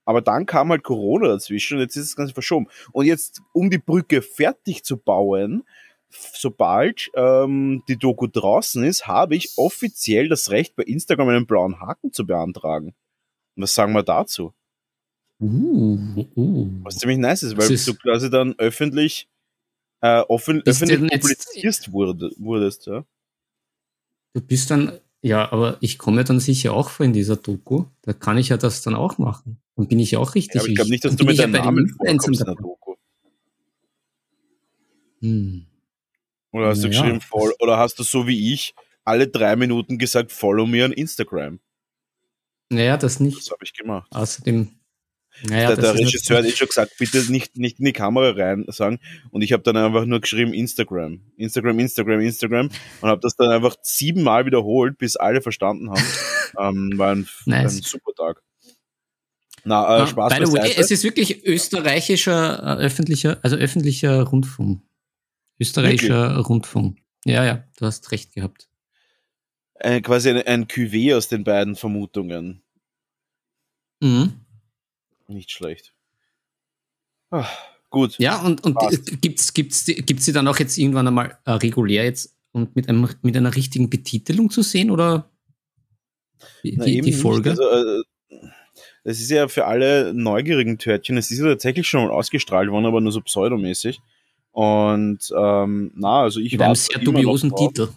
[0.05, 2.69] Aber dann kam halt Corona dazwischen und jetzt ist das Ganze verschoben.
[2.93, 5.65] Und jetzt, um die Brücke fertig zu bauen,
[6.11, 11.81] sobald ähm, die Doku draußen ist, habe ich offiziell das Recht, bei Instagram einen blauen
[11.81, 12.95] Haken zu beantragen.
[13.57, 14.53] was sagen wir dazu?
[15.41, 16.29] Uh.
[16.83, 19.29] Was ziemlich nice ist, weil ist du quasi dann öffentlich,
[20.01, 22.87] äh, offen, öffentlich publizierst wurde, wurdest.
[22.87, 23.05] Ja?
[24.35, 27.87] Du bist dann ja, aber ich komme ja dann sicher auch vor in dieser Doku.
[28.03, 29.59] Da kann ich ja das dann auch machen.
[29.75, 30.57] Dann bin ich ja auch richtig.
[30.57, 32.95] Ja, aber ich glaube nicht, dass du mit deinem ja Namen vorkommst in der Doku.
[35.23, 35.65] Hm.
[36.53, 40.31] Oder hast du geschrieben, follow, oder hast du so wie ich alle drei Minuten gesagt,
[40.31, 41.59] follow me on Instagram?
[42.69, 43.39] Naja, das nicht.
[43.39, 44.07] Das habe ich gemacht.
[44.11, 44.73] Außerdem
[45.43, 48.65] naja, der, der Regisseur hat eh schon gesagt, bitte nicht, nicht in die Kamera rein
[48.69, 49.01] sagen.
[49.31, 51.21] Und ich habe dann einfach nur geschrieben Instagram.
[51.37, 52.71] Instagram, Instagram, Instagram.
[53.01, 56.05] Und habe das dann einfach siebenmal wiederholt, bis alle verstanden haben.
[56.59, 57.77] ähm, war ein, nice.
[57.77, 58.43] ein super Tag.
[59.65, 64.23] Na, äh, ah, Spaß By the way, es ist wirklich österreichischer äh, öffentlicher, also öffentlicher
[64.23, 64.83] Rundfunk.
[65.59, 66.49] Österreichischer wirklich?
[66.49, 66.99] Rundfunk.
[67.25, 68.69] Ja, ja, du hast recht gehabt.
[69.75, 72.63] Äh, quasi ein, ein Cuvée aus den beiden Vermutungen.
[74.01, 74.44] Mhm.
[75.29, 75.95] Nicht schlecht.
[77.31, 77.51] Ach,
[77.91, 78.19] gut.
[78.19, 78.77] Ja, und, und
[79.21, 83.09] gibt's, gibt's, gibt's sie dann auch jetzt irgendwann einmal äh, regulär jetzt und mit, einem,
[83.23, 85.31] mit einer richtigen Betitelung zu sehen oder
[86.63, 87.51] die, Na, die Folge?
[87.51, 88.03] Also, äh,
[89.03, 92.87] das ist ja für alle neugierigen Törtchen, es ist ja tatsächlich schon mal ausgestrahlt worden,
[92.87, 94.01] aber nur so pseudomäßig.
[94.53, 96.67] Und ähm, na, also ich war.
[96.67, 97.89] einem sehr dubiosen Titel.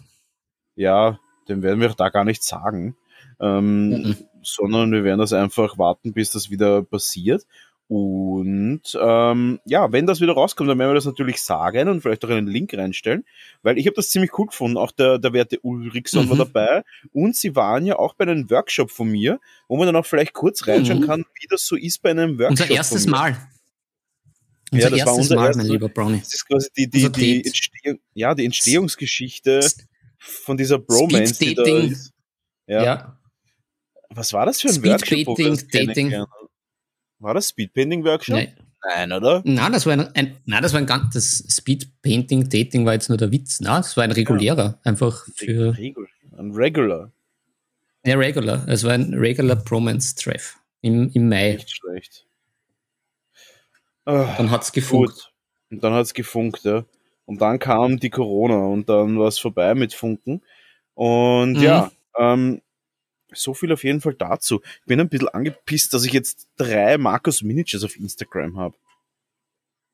[0.74, 2.96] Ja, den werden wir da gar nicht sagen.
[3.40, 7.46] Ähm, mhm sondern wir werden das einfach warten, bis das wieder passiert.
[7.88, 12.22] Und ähm, ja, wenn das wieder rauskommt, dann werden wir das natürlich sagen und vielleicht
[12.22, 13.24] auch einen Link reinstellen,
[13.62, 14.76] weil ich habe das ziemlich cool gefunden.
[14.76, 16.30] Auch der, der werte Ulrichson mhm.
[16.30, 19.96] war dabei und sie waren ja auch bei einem Workshop von mir, wo man dann
[19.96, 21.06] auch vielleicht kurz reinschauen mhm.
[21.06, 22.68] kann, wie das so ist bei einem Workshop.
[22.68, 23.38] Unser erstes Mal.
[24.70, 26.18] Unser ja, das war unser Mal, erstes, mein lieber Brownie.
[26.18, 29.60] Das ist quasi die, die, die, Entstehung, ja, die Entstehungsgeschichte
[30.18, 32.12] von dieser Bromance, die da ist.
[32.66, 32.84] Ja.
[32.84, 33.17] ja.
[34.10, 35.70] Was war das für ein Speed Workshop?
[35.70, 36.24] Dating.
[37.18, 38.36] War das Speedpainting Workshop?
[38.36, 38.56] Nein.
[38.94, 39.42] Nein, oder?
[39.44, 43.18] Nein, das war ein, ein, nein, das war ein ganzes Speedpainting Dating war jetzt nur
[43.18, 43.60] der Witz.
[43.60, 44.78] Nein, das war ein regulärer, ja.
[44.84, 45.76] einfach für.
[46.36, 47.10] Ein Regular.
[48.06, 48.66] Ja, Regular.
[48.68, 51.54] Es war ein Regular Bromance Treff im, im Mai.
[51.54, 52.26] Nicht schlecht.
[54.04, 55.12] dann hat es gefunkt.
[55.14, 55.32] Gut.
[55.70, 56.84] Und dann hat es gefunkt, ja.
[57.26, 60.40] Und dann kam die Corona und dann war es vorbei mit Funken.
[60.94, 61.62] Und mhm.
[61.62, 62.62] ja, ähm,
[63.32, 64.60] so viel auf jeden Fall dazu.
[64.80, 68.76] Ich bin ein bisschen angepisst, dass ich jetzt drei Markus Miniatures auf Instagram habe.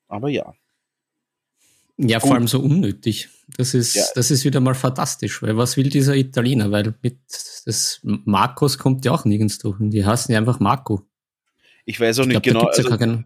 [0.08, 0.54] Aber ja.
[1.96, 2.28] Ja, Gut.
[2.28, 3.28] vor allem so unnötig.
[3.56, 4.04] Das ist, ja.
[4.14, 6.70] das ist wieder mal fantastisch, weil was will dieser Italiener?
[6.72, 7.18] Weil mit
[7.64, 11.02] das Markus kommt ja auch nirgends durch und die heißen ja einfach Marco.
[11.84, 12.66] Ich weiß auch nicht glaub, genau.
[12.66, 13.24] Also, ja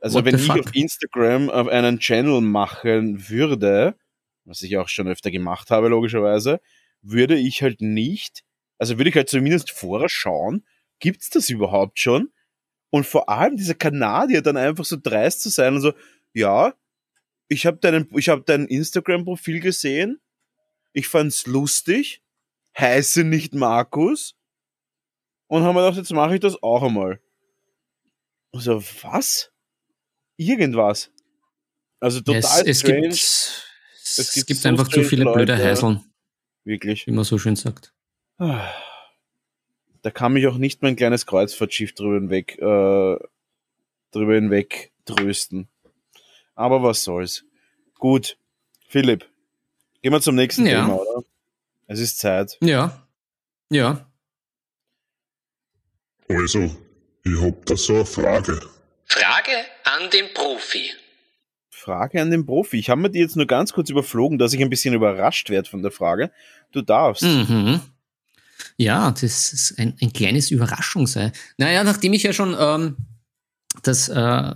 [0.00, 3.96] also wenn ich auf Instagram auf einen Channel machen würde,
[4.44, 6.60] was ich auch schon öfter gemacht habe, logischerweise,
[7.02, 8.44] würde ich halt nicht
[8.78, 10.64] also würde ich halt zumindest vorher schauen,
[11.00, 12.32] gibt's das überhaupt schon?
[12.90, 15.92] Und vor allem dieser Kanadier dann einfach so dreist zu sein und so,
[16.32, 16.74] ja,
[17.48, 20.20] ich habe deinen, ich habe dein Instagram-Profil gesehen,
[20.92, 22.22] ich fand's lustig,
[22.78, 24.36] heiße nicht Markus
[25.48, 27.20] und haben mir gedacht, jetzt mache ich das auch einmal.
[28.52, 29.50] Also was?
[30.36, 31.10] Irgendwas.
[32.00, 33.00] Also total es, es strange.
[33.00, 36.04] Gibt, es gibt, es gibt so einfach zu viele Leute, blöde Heiseln.
[36.64, 37.06] Wirklich.
[37.06, 37.92] Wie man so schön sagt.
[40.02, 43.16] Da kann mich auch nicht mein kleines Kreuzfahrtschiff drüber hinweg, äh,
[44.12, 45.68] drüber hinweg trösten.
[46.54, 47.44] Aber was soll's.
[47.98, 48.38] Gut.
[48.88, 49.26] Philipp,
[50.00, 50.82] gehen wir zum nächsten Ja.
[50.82, 51.24] Thema, oder?
[51.88, 52.56] Es ist Zeit.
[52.62, 53.06] Ja.
[53.70, 54.06] Ja.
[56.28, 56.70] Also,
[57.24, 58.60] ich hab da so eine Frage.
[59.04, 59.52] Frage
[59.84, 60.90] an den Profi.
[61.70, 62.78] Frage an den Profi.
[62.78, 65.68] Ich habe mir die jetzt nur ganz kurz überflogen, dass ich ein bisschen überrascht werde
[65.68, 66.30] von der Frage.
[66.70, 67.24] Du darfst.
[67.24, 67.80] Mhm.
[68.76, 71.32] Ja, das ist ein, ein kleines Überraschungsei.
[71.58, 72.96] Naja, nachdem ich ja schon ähm,
[73.82, 74.54] das äh,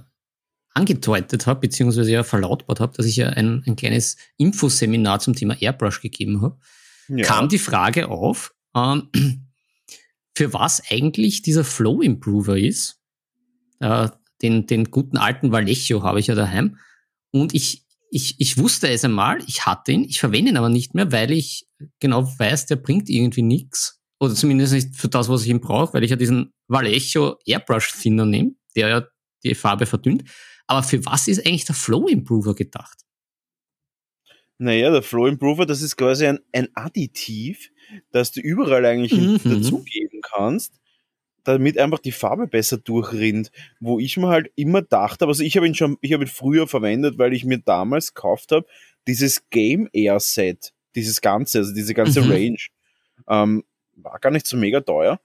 [0.74, 5.60] angedeutet habe, beziehungsweise ja verlautbart habe, dass ich ja ein, ein kleines Infoseminar zum Thema
[5.60, 6.58] Airbrush gegeben habe,
[7.08, 7.24] Ja.
[7.26, 9.08] kam die Frage auf, ähm,
[10.36, 12.98] für was eigentlich dieser Flow Improver ist.
[13.80, 14.08] Äh,
[14.40, 16.78] den, den guten alten Vallejo habe ich ja daheim.
[17.30, 20.94] Und ich, ich, ich wusste es einmal, ich hatte ihn, ich verwende ihn aber nicht
[20.94, 21.66] mehr, weil ich
[22.00, 24.00] genau weiß, der bringt irgendwie nichts.
[24.20, 27.92] Oder zumindest nicht für das, was ich ihn brauche, weil ich ja diesen Vallejo Airbrush
[28.00, 29.06] Thinner nehme, der ja
[29.44, 30.24] die Farbe verdünnt.
[30.66, 32.98] Aber für was ist eigentlich der Flow Improver gedacht?
[34.58, 37.70] Naja, der Flow Improver, das ist quasi ein, ein Additiv,
[38.12, 39.40] das du überall eigentlich Mhm.
[39.48, 40.74] dazugeben kannst,
[41.44, 43.50] damit einfach die Farbe besser durchrinnt.
[43.80, 46.68] Wo ich mir halt immer dachte, also ich habe ihn schon, ich habe ihn früher
[46.68, 48.66] verwendet, weil ich mir damals gekauft habe,
[49.08, 52.30] dieses Game Air Set, dieses ganze, also diese ganze Mhm.
[52.30, 52.58] Range,
[53.28, 53.64] ähm,
[53.96, 55.20] war gar nicht so mega teuer.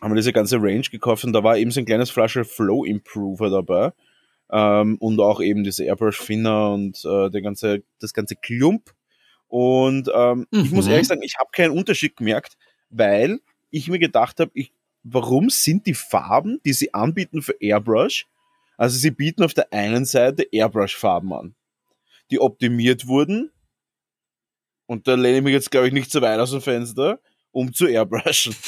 [0.00, 2.84] Haben wir diese ganze Range gekauft und da war eben so ein kleines Flasche Flow
[2.84, 3.92] Improver dabei.
[4.50, 8.92] Ähm, und auch eben diese Airbrush Finner und äh, der ganze, das ganze Klump.
[9.48, 10.90] Und ähm, ich muss Mhm.
[10.92, 12.56] ehrlich sagen, ich habe keinen Unterschied gemerkt,
[12.90, 13.40] weil
[13.70, 14.50] ich mir gedacht habe,
[15.02, 18.26] warum sind die Farben, die sie anbieten für Airbrush,
[18.76, 21.54] also sie bieten auf der einen Seite Airbrush-Farben an,
[22.30, 23.50] die optimiert wurden,
[24.86, 27.20] und da lehne ich mich jetzt, glaube ich, nicht so weit aus dem Fenster,
[27.50, 28.54] um zu airbrushen.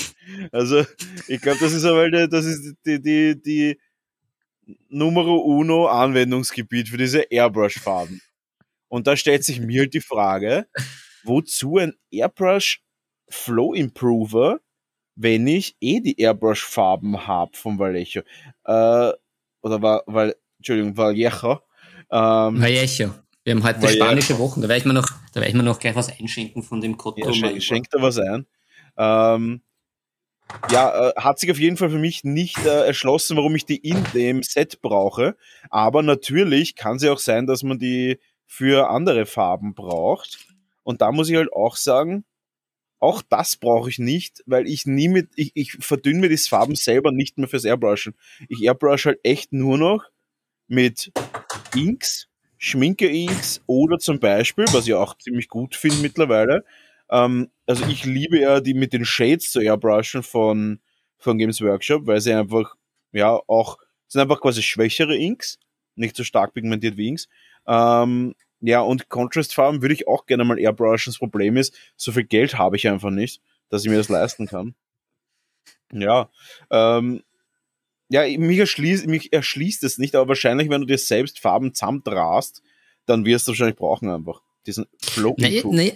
[0.51, 0.85] Also,
[1.29, 3.79] ich glaube, das ist aber, das ist die, die, die
[4.89, 8.21] Numero uno Anwendungsgebiet für diese Airbrush-Farben.
[8.89, 10.67] Und da stellt sich mir halt die Frage,
[11.23, 12.83] wozu ein Airbrush
[13.29, 14.61] Flow Improver,
[15.15, 18.23] wenn ich eh die Airbrush-Farben habe vom Vallejo?
[18.65, 19.13] Äh,
[19.63, 21.61] oder war, weil, Entschuldigung, Vallejo.
[22.11, 23.15] Ähm, Vallejo.
[23.47, 24.05] Wir haben heute Vallejo.
[24.05, 24.61] spanische Wochen.
[24.61, 26.97] Da werde ich mir noch, da werde ich mir noch gleich was einschenken von dem
[26.97, 27.25] Cotto.
[27.25, 28.45] Ja, schen schenkt da was ein.
[28.97, 29.63] Ähm,
[30.69, 33.77] ja, äh, hat sich auf jeden Fall für mich nicht äh, erschlossen, warum ich die
[33.77, 35.37] in dem Set brauche.
[35.71, 40.45] Aber natürlich kann es ja auch sein, dass man die für andere Farben braucht.
[40.83, 42.25] Und da muss ich halt auch sagen,
[42.99, 46.75] auch das brauche ich nicht, weil ich nie mit, ich, ich verdünne mir die Farben
[46.75, 48.17] selber nicht mehr fürs Airbrushen.
[48.49, 50.03] Ich airbrush halt echt nur noch
[50.67, 51.13] mit
[51.77, 52.27] Inks,
[52.67, 56.65] Schminke-Inks oder zum Beispiel, was ich auch ziemlich gut finde mittlerweile,
[57.11, 60.81] ähm, also ich liebe ja die mit den Shades zu airbrushen von,
[61.17, 62.75] von Games Workshop, weil sie einfach,
[63.13, 65.61] ja, auch, sind einfach quasi schwächere Inks,
[65.95, 67.29] nicht so stark pigmentiert wie Inks.
[67.69, 71.13] Ähm, ja, und Contrast-Farben würde ich auch gerne mal airbrushen.
[71.13, 74.49] Das Problem ist, so viel Geld habe ich einfach nicht, dass ich mir das leisten
[74.49, 74.75] kann.
[75.93, 76.31] Ja,
[76.71, 77.23] ähm,
[78.09, 82.63] ja, mich erschließt, mich erschließt es nicht, aber wahrscheinlich, wenn du dir selbst Farben zusammendrast,
[83.07, 85.35] dann wirst du wahrscheinlich brauchen einfach diesen Flow.
[85.39, 85.93] Naja, naja,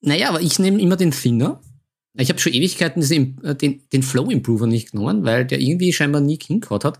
[0.00, 1.60] naja, aber ich nehme immer den Thinner.
[2.14, 5.92] Ich habe schon Ewigkeiten diesen, äh, den, den Flow Improver nicht genommen, weil der irgendwie
[5.92, 6.98] scheinbar nie hingehauen hat.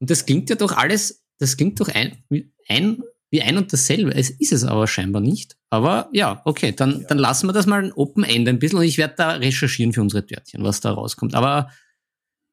[0.00, 3.72] Und das klingt ja doch alles, das klingt doch ein, wie ein, wie ein und
[3.72, 4.14] dasselbe.
[4.14, 5.56] Es ist es aber scheinbar nicht.
[5.70, 8.84] Aber ja, okay, dann, dann lassen wir das mal ein Open End ein bisschen und
[8.84, 11.34] ich werde da recherchieren für unsere Törtchen, was da rauskommt.
[11.34, 11.70] Aber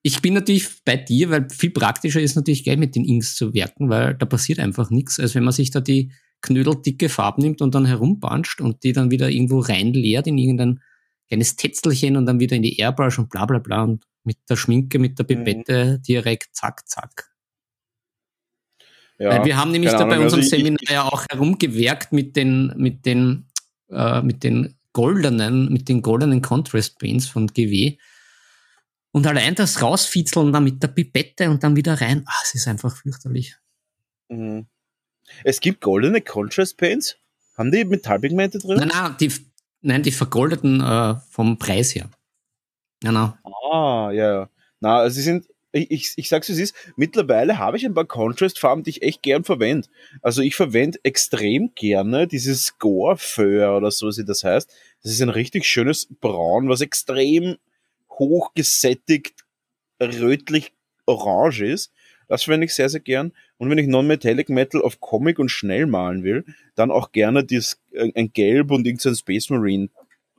[0.01, 3.53] ich bin natürlich bei dir, weil viel praktischer ist natürlich gleich mit den Inks zu
[3.53, 7.61] werken, weil da passiert einfach nichts, als wenn man sich da die knödeldicke Farbe nimmt
[7.61, 10.79] und dann herumbanscht und die dann wieder irgendwo reinleert in irgendein
[11.27, 14.55] kleines Tetzelchen und dann wieder in die Airbrush und bla bla bla und mit der
[14.55, 17.29] Schminke, mit der Pipette direkt zack, zack.
[19.17, 22.13] ja, Weil wir haben nämlich da bei Ahnung, unserem also ich- Seminar ja auch herumgewerkt
[22.13, 23.47] mit den, mit den,
[23.89, 27.97] äh, mit den goldenen, mit den goldenen Contrast Paints von GW.
[29.11, 32.67] Und allein das rausfitzeln dann mit der Pipette und dann wieder rein, ah, es ist
[32.67, 33.55] einfach fürchterlich.
[34.29, 34.67] Mhm.
[35.43, 37.17] Es gibt goldene Contrast Paints.
[37.57, 38.77] Haben die Metallpigmente drin?
[38.77, 39.31] Nein, nein, die,
[39.81, 42.09] nein, die vergoldeten äh, vom Preis her.
[43.03, 43.33] Nein, nein.
[43.71, 44.49] Ah, ja, ja.
[44.79, 47.93] Na, also sie sind, ich, ich, ich sag's wie es ist, mittlerweile habe ich ein
[47.93, 49.87] paar Contrast-Farben, die ich echt gern verwende.
[50.21, 54.69] Also ich verwende extrem gerne dieses Gore-Föhr oder so, wie das heißt.
[55.03, 57.57] Das ist ein richtig schönes Braun, was extrem
[58.19, 59.45] hoch gesättigt,
[60.01, 60.73] rötlich
[61.05, 61.91] orange ist.
[62.27, 63.31] Das verwende ich sehr, sehr gern.
[63.57, 67.81] Und wenn ich Non-Metallic Metal auf Comic und schnell malen will, dann auch gerne dieses,
[67.91, 69.89] äh, ein Gelb und irgendein Space Marine,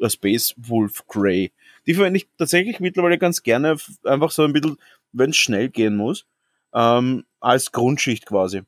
[0.00, 1.50] äh, Space Wolf Grey.
[1.86, 4.76] Die verwende ich tatsächlich mittlerweile ganz gerne, einfach so ein bisschen,
[5.12, 6.26] wenn es schnell gehen muss,
[6.72, 8.62] ähm, als Grundschicht quasi.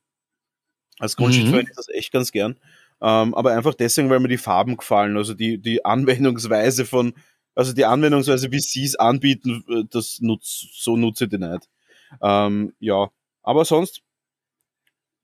[0.98, 1.51] Als Grundstück Mhm.
[1.51, 2.57] verwende ich das echt ganz gern.
[3.01, 5.16] Ähm, aber einfach deswegen, weil mir die Farben gefallen.
[5.16, 7.14] Also die, die Anwendungsweise von,
[7.55, 11.69] also die Anwendungsweise, wie sie es anbieten, äh, das nutzt, so nutze ich die nicht.
[12.23, 13.11] Ähm, ja,
[13.43, 14.03] aber sonst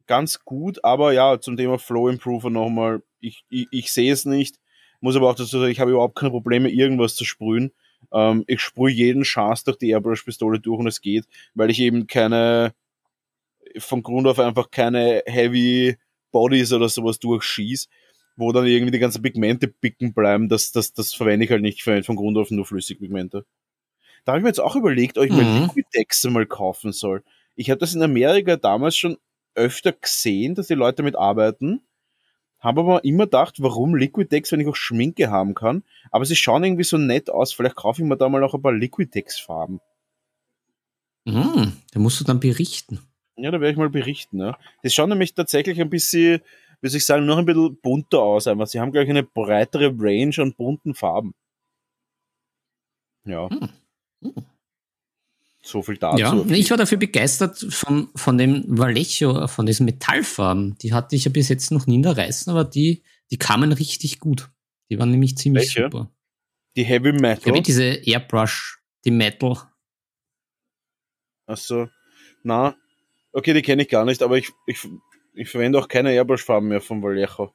[0.08, 0.82] ganz gut.
[0.84, 4.58] Aber ja, zum Thema Flow Improver nochmal, ich, ich, ich sehe es nicht.
[5.00, 7.72] Muss aber auch dazu sagen, ich habe überhaupt keine Probleme, irgendwas zu sprühen.
[8.12, 12.08] Ähm, ich sprühe jeden Schatz durch die Airbrush-Pistole durch und es geht, weil ich eben
[12.08, 12.74] keine,
[13.78, 15.96] von Grund auf einfach keine Heavy
[16.32, 17.88] Bodies oder sowas durchschieß,
[18.38, 20.48] wo dann irgendwie die ganzen Pigmente bicken bleiben.
[20.48, 21.78] Das, das, das verwende ich halt nicht.
[21.78, 23.44] Ich verwende von Grund auf nur Flüssigpigmente.
[24.24, 25.62] Da habe ich mir jetzt auch überlegt, ob ich mir Mhm.
[25.64, 27.24] Liquidex mal kaufen soll.
[27.56, 29.18] Ich habe das in Amerika damals schon
[29.56, 31.80] öfter gesehen, dass die Leute damit arbeiten.
[32.60, 35.82] Habe aber immer gedacht, warum Liquidex, wenn ich auch Schminke haben kann.
[36.12, 37.52] Aber sie schauen irgendwie so nett aus.
[37.52, 39.80] Vielleicht kaufe ich mir da mal auch ein paar Liquidex-Farben.
[41.24, 41.72] Mhm.
[41.92, 43.00] Da musst du dann berichten.
[43.36, 44.40] Ja, da werde ich mal berichten.
[44.40, 44.58] Ja.
[44.82, 46.40] Das schaut nämlich tatsächlich ein bisschen,
[46.82, 48.46] soll ich sagen, noch ein bisschen bunter aus.
[48.46, 48.66] Einfach.
[48.66, 51.34] Sie haben gleich eine breitere Range an bunten Farben.
[53.24, 53.48] Ja.
[53.50, 53.68] Hm.
[54.22, 54.34] Hm.
[55.60, 56.18] So viel dazu.
[56.18, 60.78] Ja, ich war dafür begeistert von, von dem Vallejo, von diesen Metallfarben.
[60.78, 63.72] Die hatte ich ja bis jetzt noch nie in der Reißen, aber die, die kamen
[63.72, 64.50] richtig gut.
[64.88, 65.90] Die waren nämlich ziemlich Welche?
[65.90, 66.10] super.
[66.76, 67.52] Die Heavy Metal.
[67.52, 69.56] habe diese Airbrush, die Metal.
[71.46, 71.88] Achso.
[72.44, 72.76] Na,
[73.32, 74.88] okay, die kenne ich gar nicht, aber ich, ich,
[75.38, 77.52] ich verwende auch keine Airbrush-Farben mehr von Vallejo.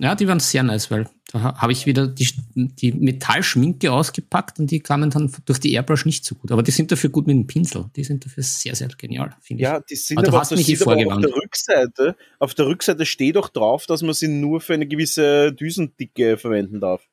[0.00, 4.58] Ja, die waren sehr nice, weil da ha- habe ich wieder die, die Metallschminke ausgepackt
[4.58, 6.50] und die kamen dann durch die Airbrush nicht so gut.
[6.50, 7.84] Aber die sind dafür gut mit dem Pinsel.
[7.94, 10.68] Die sind dafür sehr, sehr genial, finde Ja, die sind Aber du aber, hast mich
[10.68, 12.16] eh aber auf der Rückseite.
[12.38, 16.80] Auf der Rückseite steht auch drauf, dass man sie nur für eine gewisse Düsendicke verwenden
[16.80, 17.06] darf.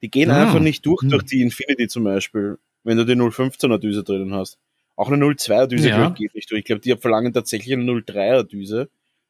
[0.00, 0.44] Die gehen Ah.
[0.44, 1.10] einfach nicht durch, Hm.
[1.10, 4.58] durch die Infinity zum Beispiel, wenn du die 015er Düse drinnen hast.
[4.96, 5.98] Auch eine 02er Düse Ja.
[5.98, 6.60] glaub ich, geht nicht durch.
[6.60, 8.88] Ich glaube, die verlangen tatsächlich eine 03er Düse.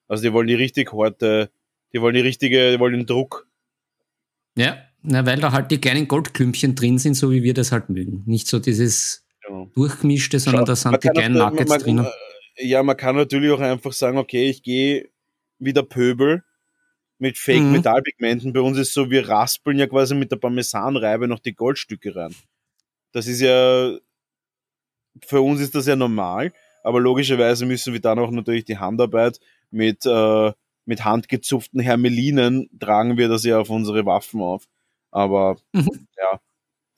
[0.09, 1.51] Also die wollen die richtig harte,
[1.93, 3.49] die wollen die richtige, die wollen den Druck.
[4.57, 7.91] Ja, na, weil da halt die kleinen Goldklümpchen drin sind, so wie wir das halt
[7.91, 8.23] mögen.
[8.27, 9.67] Nicht so dieses Ja.
[9.75, 12.05] durchgemischte, sondern Schau, da sind die kleinen auch- Nuggets man- drinnen.
[12.07, 12.11] äh,
[12.67, 15.11] Ja, man kann natürlich auch einfach sagen, okay, ich gehe
[15.59, 16.43] wieder Pöbel
[17.19, 17.83] mit Fake Mhm.
[18.53, 22.35] Bei uns ist so, wir raspeln ja quasi mit der Parmesanreibe noch die Goldstücke rein.
[23.13, 23.99] Das ist ja,
[25.25, 26.53] für uns ist das ja normal,
[26.83, 30.53] aber logischerweise müssen wir dann auch natürlich die Handarbeit mit, äh,
[30.85, 34.65] mit handgezupften Hermelinen tragen wir das ja auf unsere Waffen auf.
[35.11, 36.07] Aber Mhm.
[36.17, 36.41] ja,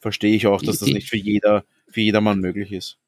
[0.00, 2.98] verstehe ich auch, dass Die- das nicht für jeder, für jedermann möglich ist.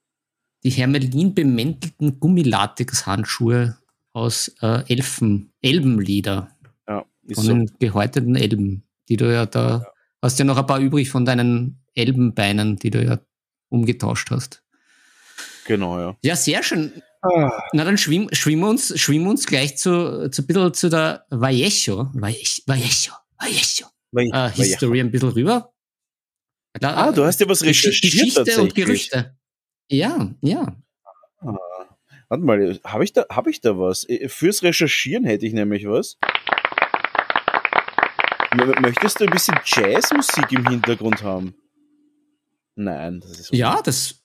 [0.65, 3.77] Die Hermelin bemäntelten Gummilatex-Handschuhe
[4.13, 6.51] aus äh, Elfen, Elbenleder.
[6.89, 7.53] Ja, ist Von so.
[7.53, 9.85] den gehäuteten Elben, die du ja da
[10.23, 13.21] hast ja noch ein paar übrig von deinen Elbenbeinen, die du ja
[13.69, 14.63] umgetauscht hast.
[15.71, 16.17] Genau, ja.
[16.25, 17.01] Ja, sehr schön.
[17.23, 20.89] Ah, Na, dann schwimmen schwimm wir uns, schwimmen wir uns gleich zu, zu, bisschen zu
[20.89, 25.73] der Vallejo, Vallejo, Vallejo, Vallejo, weil, äh, History ein bisschen rüber.
[26.73, 28.75] Da, Ah, du hast ja was recherchiert Geschichte und.
[28.75, 29.37] Gerüchte.
[29.89, 30.75] Ja, ja.
[32.29, 34.09] Warte mal, habe ich, da, hab ich da was?
[34.09, 36.17] Äh, Fürs Recherchieren hätte ich nämlich was.
[38.81, 41.55] Möchtest du ein bisschen Jazzmusik im Hintergrund haben?
[42.75, 44.20] Nein, das ist Ja, das,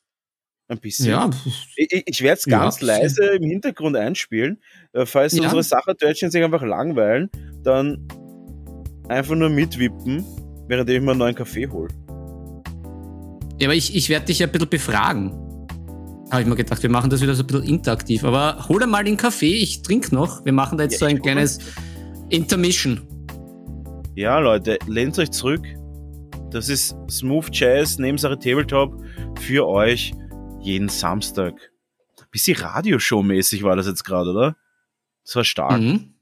[0.68, 1.08] ein bisschen.
[1.10, 1.30] ja,
[1.76, 4.60] Ich, ich- werde es Ja, ganz leise im Hintergrund einspielen.
[4.94, 5.44] Äh, Falls Ja.
[5.44, 7.30] unsere Sachertörtchen sich einfach langweilen,
[7.64, 8.08] dann
[9.08, 10.26] einfach nur mitwippen,
[10.68, 11.90] während ich mir einen neuen Kaffee hole.
[13.60, 15.32] Ja, aber ich, ich werde dich ja ein bisschen befragen.
[16.32, 18.24] Habe ich mir gedacht, wir machen das wieder so ein bisschen interaktiv.
[18.24, 20.44] Aber hol mal den Kaffee, ich trinke noch.
[20.44, 21.60] Wir machen da jetzt Ja, so ein kleines
[22.30, 23.02] Intermission.
[24.16, 25.62] Ja, Leute, lehnt euch zurück.
[26.50, 28.96] Das ist Smooth Jazz, Nebensache Tabletop
[29.40, 30.14] für euch
[30.66, 31.72] jeden Samstag.
[32.32, 34.58] Bisschen Radioshow-mäßig war das jetzt gerade, oder?
[35.24, 35.80] Das war stark.
[35.80, 36.16] Mhm.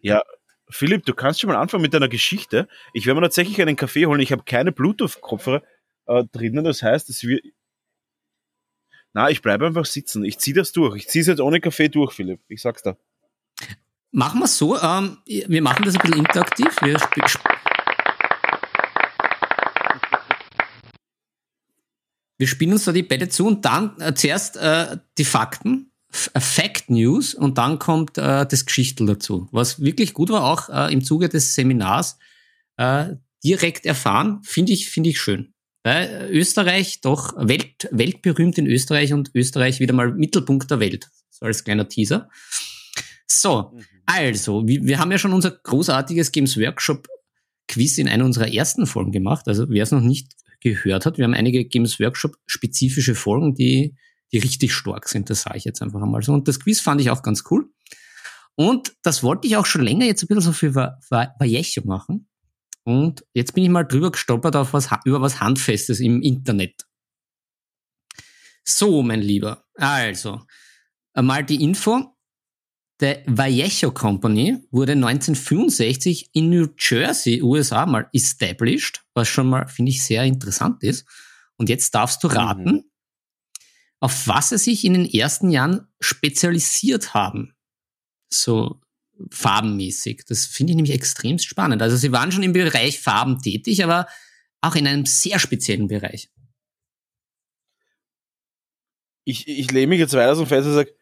[0.00, 0.22] Ja.
[0.70, 2.68] Philipp, du kannst schon mal anfangen mit deiner Geschichte.
[2.92, 4.20] Ich werde mir tatsächlich einen Kaffee holen.
[4.20, 5.62] Ich habe keine Bluetooth-Kopfhörer
[6.06, 6.64] äh, drinnen.
[6.64, 7.44] Das heißt, es wird.
[9.12, 10.24] Na, ich bleibe einfach sitzen.
[10.24, 10.96] Ich ziehe das durch.
[10.96, 12.40] Ich ziehe es jetzt ohne Kaffee durch, Philipp.
[12.48, 12.96] Ich sag's da.
[14.10, 16.68] Machen wir so, ähm, wir machen das ein bisschen interaktiv.
[16.82, 17.20] Wir, sp
[22.38, 26.30] wir spielen uns da die Bälle zu und dann äh, zuerst äh, die Fakten, F
[26.34, 29.48] äh, Fact News und dann kommt äh, das Geschichtel dazu.
[29.50, 32.18] Was wirklich gut war, auch äh, im Zuge des Seminars
[32.76, 35.52] äh, direkt erfahren, finde ich, finde ich schön.
[35.82, 41.08] Weil Österreich doch Welt, weltberühmt in Österreich und Österreich wieder mal Mittelpunkt der Welt.
[41.30, 42.28] So als kleiner Teaser.
[43.26, 47.08] So, also, wir, wir haben ja schon unser großartiges Games Workshop
[47.68, 49.46] Quiz in einer unserer ersten Folgen gemacht.
[49.46, 53.96] Also, wer es noch nicht gehört hat, wir haben einige Games Workshop spezifische Folgen, die
[54.32, 55.30] die richtig stark sind.
[55.30, 56.32] Das sage ich jetzt einfach einmal so.
[56.32, 57.70] Und das Quiz fand ich auch ganz cool.
[58.54, 62.28] Und das wollte ich auch schon länger jetzt ein bisschen so für Vallejo machen.
[62.84, 66.86] Und jetzt bin ich mal drüber gestolpert auf was, über was Handfestes im Internet.
[68.64, 69.64] So, mein Lieber.
[69.74, 70.42] Also,
[71.14, 72.17] einmal die Info.
[73.00, 79.90] Der Vallejo Company wurde 1965 in New Jersey, USA, mal established, was schon mal, finde
[79.90, 81.06] ich, sehr interessant ist.
[81.56, 82.84] Und jetzt darfst du raten, mhm.
[84.00, 87.54] auf was sie sich in den ersten Jahren spezialisiert haben.
[88.32, 88.80] So
[89.30, 90.24] farbenmäßig.
[90.26, 91.82] Das finde ich nämlich extrem spannend.
[91.82, 94.08] Also sie waren schon im Bereich Farben tätig, aber
[94.60, 96.30] auch in einem sehr speziellen Bereich.
[99.24, 100.97] Ich, ich lehne mich jetzt weiter zum Fenster und sage,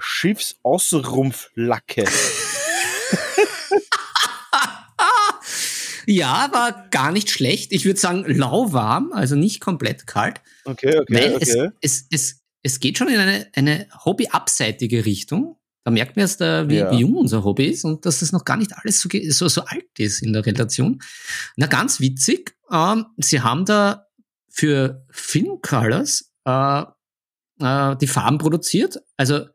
[0.00, 2.04] Schiffsaußenrumpflacke.
[6.06, 7.72] ja, war gar nicht schlecht.
[7.72, 10.40] Ich würde sagen lauwarm, also nicht komplett kalt.
[10.64, 11.70] Okay, okay, weil okay.
[11.80, 15.56] Es, es, es, es geht schon in eine, eine hobbyabseitige Richtung.
[15.84, 16.90] Da merkt man erst, äh, wie, ja.
[16.90, 19.62] wie jung unser Hobby ist und dass das noch gar nicht alles so, so, so
[19.62, 21.00] alt ist in der Relation.
[21.56, 24.06] Na, ganz witzig, ähm, sie haben da
[24.50, 26.82] für Filmcolors äh,
[27.60, 29.00] äh, die Farben produziert.
[29.16, 29.46] Also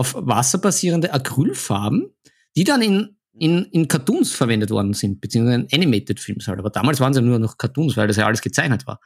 [0.00, 2.10] auf Wasser basierende Acrylfarben,
[2.56, 6.58] die dann in, in, in Cartoons verwendet worden sind, beziehungsweise in Animated Films halt.
[6.58, 8.98] Aber damals waren sie nur noch Cartoons, weil das ja alles gezeichnet war.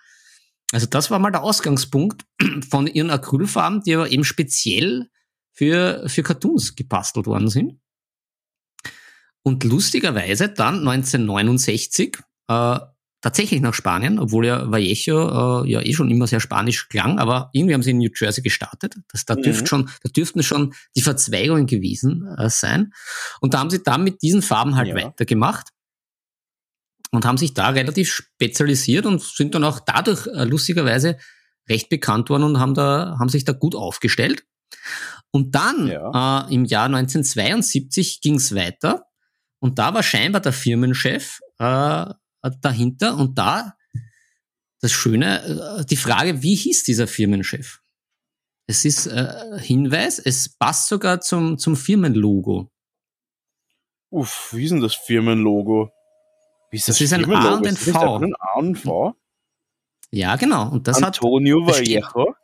[0.73, 2.25] Also das war mal der Ausgangspunkt
[2.71, 5.11] von ihren Acrylfarben, die aber eben speziell
[5.51, 7.81] für, für Cartoons gebastelt worden sind.
[9.43, 12.79] Und lustigerweise dann 1969 äh,
[13.25, 17.49] tatsächlich nach Spanien, obwohl ja Vallejo äh, ja eh schon immer sehr spanisch klang, aber
[17.55, 18.97] irgendwie haben sie in New Jersey gestartet.
[19.09, 19.67] Das, da, dürft mhm.
[19.67, 22.93] schon, da dürften schon die Verzweigungen gewesen äh, sein.
[23.41, 24.95] Und da haben sie dann mit diesen Farben halt ja.
[24.95, 25.71] weitergemacht
[27.13, 31.17] und haben sich da relativ spezialisiert und sind dann auch dadurch äh, lustigerweise
[31.67, 34.45] recht bekannt worden und haben da haben sich da gut aufgestellt.
[35.31, 36.45] Und dann ja.
[36.47, 39.07] äh, im Jahr 1972 ging es weiter
[39.61, 42.05] und da war scheinbar der Firmenchef äh,
[42.51, 43.77] dahinter und da
[44.85, 47.81] das Schöne, äh, die Frage, wie hieß dieser Firmenchef?
[48.67, 52.71] Es ist äh, Hinweis, es passt sogar zum, zum Firmenlogo.
[54.11, 55.91] Uff, wie ist denn das Firmenlogo?
[56.71, 58.17] Wie ist das, das ist ein A und ein V.
[58.17, 59.15] Ein A und V?
[60.11, 60.71] Ja, genau.
[60.71, 62.35] Und das Antonio hat, Vallejo?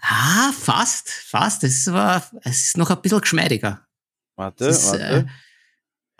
[0.00, 1.64] Ah, fast, fast.
[1.64, 3.86] Es war, es ist noch ein bisschen geschmeidiger.
[4.36, 5.02] Warte, ist, warte.
[5.02, 5.26] Äh,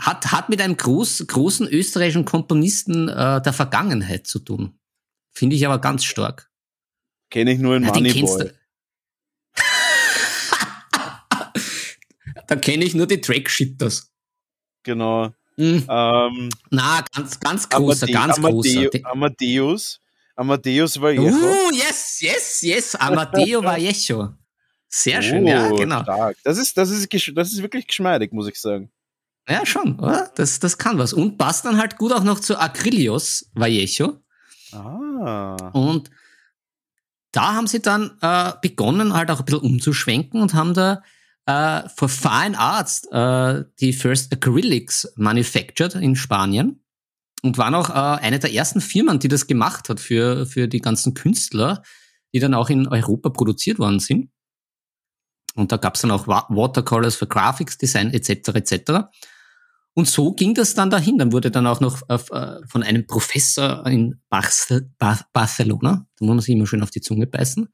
[0.00, 4.78] hat, hat mit einem groß, großen österreichischen Komponisten äh, der Vergangenheit zu tun.
[5.32, 6.50] Finde ich aber ganz stark.
[7.30, 8.50] Kenne ich nur in ja, Moneyboy.
[12.46, 14.10] da kenne ich nur die Trackshitters.
[14.84, 15.34] Genau.
[15.56, 15.84] Mhm.
[15.88, 19.10] Ähm, Na, ganz, ganz großer, Amade ganz Amadeo, großer.
[19.10, 20.00] Amadeus.
[20.36, 21.34] Amadeus Vallejo.
[21.34, 22.94] Oh, yes, yes, yes.
[22.94, 24.34] Amadeo Vallejo.
[24.88, 26.02] Sehr schön, oh, ja, genau.
[26.02, 26.36] Stark.
[26.44, 28.90] Das ist, das, ist, das ist wirklich geschmeidig, muss ich sagen.
[29.48, 30.30] Ja, schon, oder?
[30.34, 31.12] Das, das kann was.
[31.12, 34.22] Und passt dann halt gut auch noch zu Acrylios Vallejo.
[34.72, 35.70] Ah.
[35.72, 36.10] Und
[37.32, 41.02] da haben sie dann äh, begonnen, halt auch ein bisschen umzuschwenken und haben da
[41.46, 46.84] äh, for Fine Arts äh, die First Acrylics manufactured in Spanien
[47.42, 50.80] und waren auch äh, eine der ersten Firmen, die das gemacht hat für, für die
[50.80, 51.82] ganzen Künstler,
[52.34, 54.30] die dann auch in Europa produziert worden sind.
[55.54, 58.48] Und da gab es dann auch Watercolors für Graphics Design etc.
[58.54, 59.08] etc.
[59.94, 61.18] Und so ging das dann dahin.
[61.18, 66.54] Dann wurde dann auch noch äh, von einem Professor in Barcelona, da muss man sich
[66.54, 67.68] immer schön auf die Zunge beißen,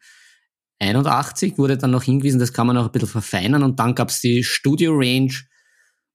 [0.81, 3.63] 81 wurde dann noch hingewiesen, das kann man auch ein bisschen verfeinern.
[3.63, 5.33] Und dann gab es die Studio Range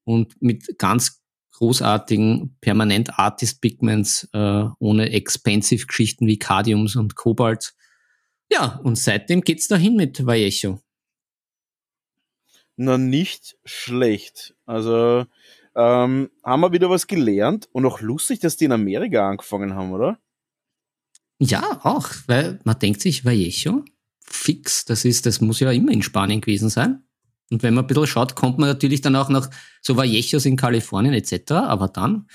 [0.04, 1.22] und mit ganz
[1.54, 7.74] großartigen Permanent Artist Pigments äh, ohne expensive Geschichten wie Cadiums und Kobalt.
[8.52, 10.82] Ja, und seitdem geht's dahin mit Vallejo.
[12.78, 14.56] Na, nicht schlecht.
[14.66, 15.26] Also
[15.76, 19.92] ähm, haben wir wieder was gelernt und auch lustig, dass die in Amerika angefangen haben,
[19.92, 20.20] oder?
[21.40, 23.86] Ja, auch, weil man denkt sich, Vallejo,
[24.22, 27.04] fix, das ist, das muss ja immer in Spanien gewesen sein.
[27.50, 29.50] Und wenn man ein bisschen schaut, kommt man natürlich dann auch nach
[29.82, 31.52] so Vallejos in Kalifornien etc.
[31.54, 32.28] Aber dann,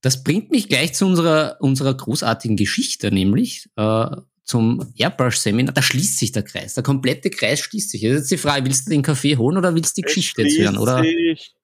[0.00, 4.06] das bringt mich gleich zu unserer, unserer großartigen Geschichte, nämlich äh,
[4.44, 5.74] zum Airbrush-Seminar.
[5.74, 6.74] Da schließt sich der Kreis.
[6.74, 8.00] Der komplette Kreis schließt sich.
[8.02, 10.58] Jetzt ist die Frage, willst du den Kaffee holen oder willst du die Geschichte jetzt
[10.58, 10.78] hören?
[10.78, 11.02] Oder?
[11.02, 11.54] Sich.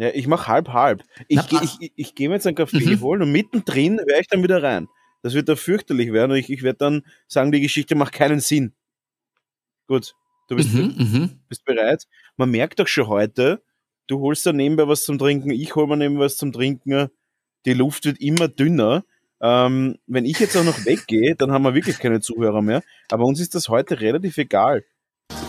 [0.00, 1.04] Ja, ich mache halb halb.
[1.28, 3.02] Ich, Na, ich, ich, ich gehe mir jetzt einen Kaffee mhm.
[3.02, 4.88] holen und mittendrin wäre ich dann wieder rein.
[5.20, 8.40] Das wird da fürchterlich werden und ich, ich werde dann sagen, die Geschichte macht keinen
[8.40, 8.72] Sinn.
[9.86, 10.14] Gut,
[10.48, 11.40] du bist, mhm, mhm.
[11.50, 12.06] bist bereit.
[12.38, 13.62] Man merkt doch schon heute,
[14.06, 17.10] du holst da nebenbei was zum Trinken, ich hole mir nebenbei was zum Trinken,
[17.66, 19.04] die Luft wird immer dünner
[19.42, 22.82] Ähm, wenn ich jetzt auch noch weggehe, dann haben wir wirklich keine Zuhörer mehr.
[23.10, 24.84] Aber uns ist das heute relativ egal.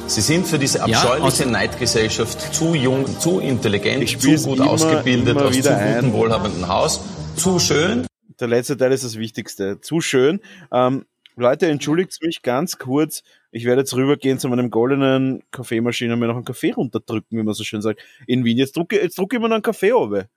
[0.07, 5.37] Sie sind für diese abscheuliche ja, Neidgesellschaft zu jung, zu intelligent, zu gut immer, ausgebildet,
[5.37, 7.01] immer aus zu gutem, wohlhabenden Haus,
[7.35, 8.05] zu schön.
[8.39, 9.79] Der letzte Teil ist das Wichtigste.
[9.81, 10.41] Zu schön.
[10.71, 11.05] Ähm,
[11.35, 13.23] Leute, entschuldigt mich ganz kurz.
[13.51, 17.43] Ich werde jetzt rübergehen zu meinem goldenen Kaffeemaschine und mir noch einen Kaffee runterdrücken, wie
[17.43, 18.01] man so schön sagt.
[18.27, 18.57] In Wien.
[18.57, 20.27] Jetzt drucke, jetzt drucke ich mir noch einen Kaffee runter.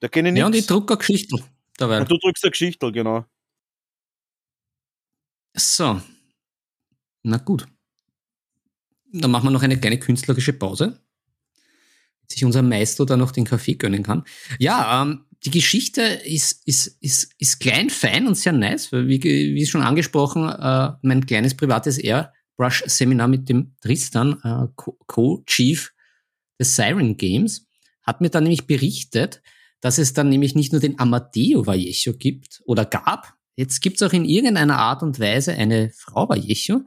[0.00, 0.40] Da kenne ich nichts.
[0.40, 1.36] Ja, und ich drucke eine Geschichte
[1.78, 2.00] dabei.
[2.00, 3.24] Und du drückst eine Geschichte, genau.
[5.54, 6.00] So.
[7.22, 7.66] Na gut.
[9.12, 11.00] Dann machen wir noch eine kleine künstlerische Pause.
[12.28, 14.24] Sich unser Maestro da noch den Kaffee gönnen kann.
[14.58, 19.22] Ja, ähm, die Geschichte ist, ist, ist, ist klein, fein und sehr nice, weil wie,
[19.22, 24.66] wie schon angesprochen, äh, mein kleines privates Airbrush-Seminar mit dem Tristan, äh,
[25.06, 25.92] Co-Chief
[26.58, 27.66] des Siren Games,
[28.02, 29.42] hat mir dann nämlich berichtet,
[29.80, 34.08] dass es dann nämlich nicht nur den Amadeo Vallejo gibt oder gab, jetzt gibt es
[34.08, 36.80] auch in irgendeiner Art und Weise eine Frau Vallejo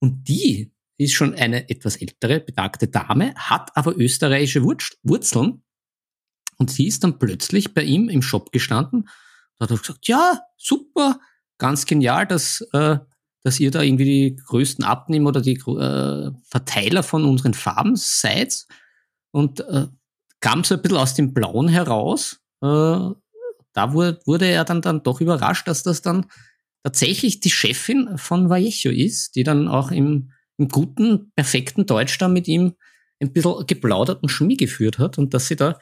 [0.00, 5.64] und die ist schon eine etwas ältere, betagte Dame, hat aber österreichische Wurzeln
[6.56, 9.08] und die ist dann plötzlich bei ihm im Shop gestanden.
[9.58, 11.20] Da hat gesagt, ja, super,
[11.58, 12.98] ganz genial, dass, äh,
[13.42, 18.66] dass ihr da irgendwie die größten Abnehmer oder die äh, Verteiler von unseren Farben seid.
[19.30, 19.86] Und äh,
[20.40, 22.40] kam so ein bisschen aus dem Blauen heraus.
[22.60, 26.26] Äh, da wurde, wurde er dann, dann doch überrascht, dass das dann
[26.84, 32.28] tatsächlich die Chefin von Vallejo ist, die dann auch im, im guten, perfekten Deutsch da
[32.28, 32.74] mit ihm
[33.20, 35.78] ein bisschen geplaudert und Schmied geführt hat und dass sie da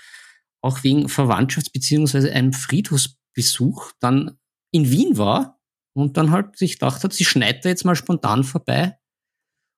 [0.60, 4.38] auch wegen Verwandtschafts- beziehungsweise einem Friedhofsbesuch dann
[4.70, 5.60] in Wien war
[5.94, 8.98] und dann halt sich gedacht hat, sie schneit da jetzt mal spontan vorbei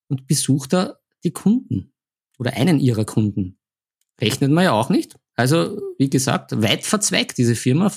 [0.09, 1.93] und besucht da die Kunden
[2.39, 3.59] oder einen ihrer Kunden.
[4.21, 5.17] Rechnet man ja auch nicht.
[5.35, 7.93] Also, wie gesagt, weit verzweigt diese Firma,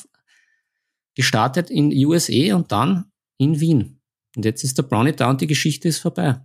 [1.16, 4.02] gestartet in USA und dann in Wien.
[4.36, 6.40] Und jetzt ist der Brownie da und die Geschichte ist vorbei.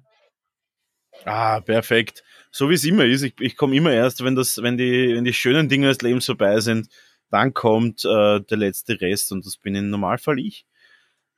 [1.24, 4.76] Ah, perfekt so wie es immer ist, ich, ich komme immer erst, wenn das, wenn
[4.76, 6.88] die, wenn die schönen Dinge des Lebens vorbei sind,
[7.30, 10.66] dann kommt äh, der letzte Rest und das bin im Normalfall ich.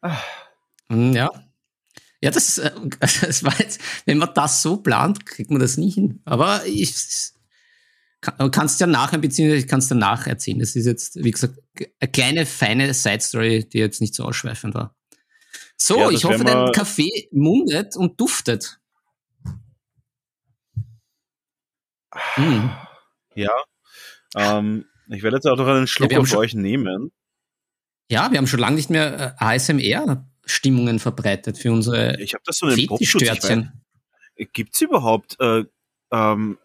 [0.03, 0.19] Ah.
[0.89, 1.31] Hm, ja.
[2.21, 5.91] Ja, das, äh, das war jetzt, wenn man das so plant, kriegt man das nie
[5.91, 6.21] hin.
[6.25, 6.93] Aber ich
[8.21, 10.59] kann, kannst ja nachher, beziehungsweise ich kann es danach erzählen.
[10.59, 11.61] Das ist jetzt, wie gesagt,
[12.01, 14.97] eine kleine, feine Side-Story, die jetzt nicht so ausschweifend war.
[15.77, 18.81] So, ja, ich hoffe, dein Kaffee mundet und duftet.
[22.37, 22.71] Mhm.
[23.35, 23.53] Ja.
[24.37, 27.13] Ähm, ich werde jetzt auch noch einen Schluck ja, auf euch nehmen.
[28.11, 32.59] Ja, wir haben schon lange nicht mehr äh, ASMR-Stimmungen verbreitet für unsere Ich habe das
[32.59, 33.85] so einen Popstörchen.
[34.53, 35.65] Gibt es überhaupt, äh,
[36.13, 36.59] ähm,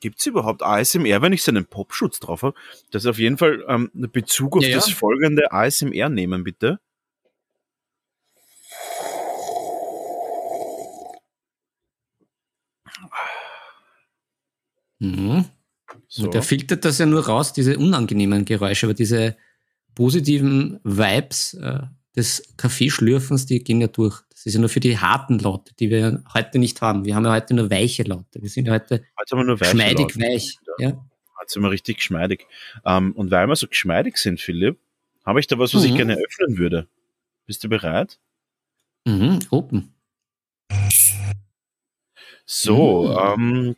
[0.00, 2.56] gibt es überhaupt ASMR, wenn ich so einen Popschutz drauf habe?
[2.90, 4.94] Das ist auf jeden Fall ähm, Bezug auf ja, das ja.
[4.94, 6.80] folgende ASMR nehmen, bitte.
[14.98, 15.44] Mhm.
[16.06, 16.24] So.
[16.24, 19.36] Und der filtert das ja nur raus, diese unangenehmen Geräusche, aber diese
[19.94, 21.80] positiven Vibes äh,
[22.16, 24.22] des Kaffeeschlürfens, die gehen ja durch.
[24.30, 27.04] Das ist ja nur für die harten Laute, die wir heute nicht haben.
[27.04, 28.40] Wir haben ja heute nur weiche Laute.
[28.40, 30.20] Wir sind ja heute, heute geschmeidig Laute.
[30.20, 30.58] weich.
[30.78, 30.88] Ja.
[30.88, 32.46] Heute sind wir richtig geschmeidig.
[32.84, 34.78] Ähm, und weil wir so geschmeidig sind, Philipp,
[35.24, 35.90] habe ich da was, was mhm.
[35.90, 36.88] ich gerne öffnen würde.
[37.46, 38.18] Bist du bereit?
[39.04, 39.94] Mhm, open.
[42.46, 43.42] So, mhm.
[43.68, 43.76] ähm,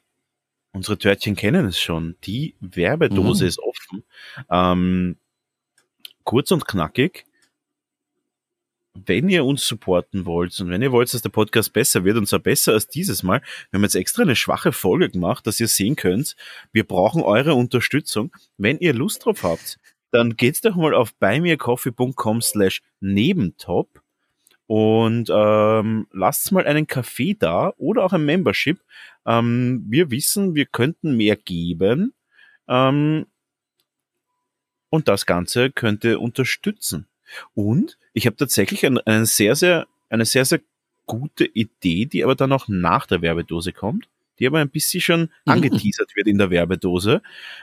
[0.72, 2.16] Unsere Törtchen kennen es schon.
[2.24, 3.48] Die Werbedose mhm.
[3.48, 4.04] ist offen.
[4.50, 5.16] Ähm,
[6.24, 7.24] kurz und knackig.
[8.94, 12.26] Wenn ihr uns supporten wollt und wenn ihr wollt, dass der Podcast besser wird und
[12.26, 13.40] zwar besser als dieses Mal,
[13.70, 16.34] wir haben jetzt extra eine schwache Folge gemacht, dass ihr sehen könnt,
[16.72, 18.32] wir brauchen eure Unterstützung.
[18.58, 19.78] Wenn ihr Lust drauf habt,
[20.10, 23.99] dann geht's doch mal auf buymeacoffee.com slash nebentop
[24.70, 28.78] und ähm, lasst mal einen Kaffee da oder auch ein Membership.
[29.26, 32.14] Ähm, wir wissen, wir könnten mehr geben
[32.68, 33.26] ähm,
[34.88, 37.08] und das Ganze könnte unterstützen.
[37.52, 40.60] Und ich habe tatsächlich ein, ein sehr, sehr, eine sehr, sehr
[41.04, 44.08] gute Idee, die aber dann auch nach der Werbedose kommt,
[44.38, 47.22] die aber ein bisschen schon angeteasert wird in der Werbedose.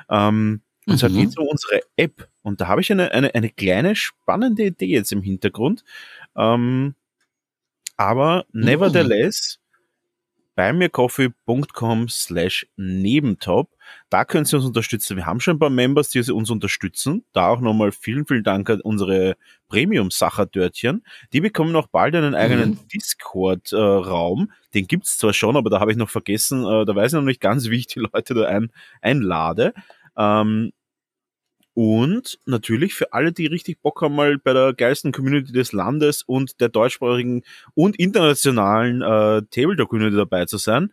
[0.10, 1.16] Ähm, und zwar mhm.
[1.16, 2.28] geht es um unsere App.
[2.44, 5.84] Und da habe ich eine, eine, eine kleine spannende Idee jetzt im Hintergrund.
[6.38, 6.96] Ähm,
[7.98, 8.66] aber mhm.
[8.66, 9.60] nevertheless,
[10.58, 13.70] bei mircoffee.com slash nebentop.
[14.10, 15.16] Da können Sie uns unterstützen.
[15.16, 17.24] Wir haben schon ein paar Members, die uns unterstützen.
[17.32, 19.38] Da auch nochmal vielen, vielen Dank an unsere
[19.70, 21.06] Premium-Sacher-Dörtchen.
[21.32, 22.88] Die bekommen auch bald einen eigenen mhm.
[22.92, 24.52] Discord-Raum.
[24.74, 27.22] Den gibt's zwar schon, aber da habe ich noch vergessen, äh, da weiß ich noch
[27.22, 29.76] nicht ganz, wie ich die Leute da ein, einlade.
[30.18, 30.72] Ähm,
[31.80, 36.24] Und natürlich für alle, die richtig Bock haben, mal bei der geilsten Community des Landes
[36.24, 37.44] und der deutschsprachigen
[37.76, 40.92] und internationalen äh, Tabletop-Community dabei zu sein,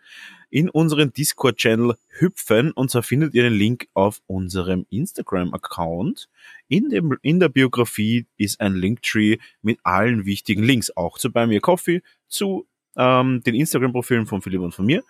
[0.50, 6.28] in unseren Discord-Channel hüpfen und zwar findet ihr den Link auf unserem Instagram-Account.
[6.68, 11.46] In, dem, in der Biografie ist ein Linktree mit allen wichtigen Links, auch zu Buy
[11.46, 12.66] Me Coffee, zu
[12.98, 15.02] ähm, den Instagram-Profilen von Philipp und von mir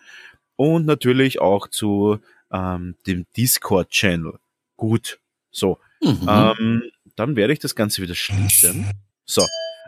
[0.55, 2.21] und natürlich auch zu
[2.53, 4.39] ähm, dem Discord-Channel.
[4.77, 5.19] Gut,
[5.55, 5.79] so.
[6.01, 6.27] Mhm.
[6.29, 6.83] Ähm,
[7.17, 8.91] dann werde ich das Ganze wieder schließen.
[9.25, 9.47] So.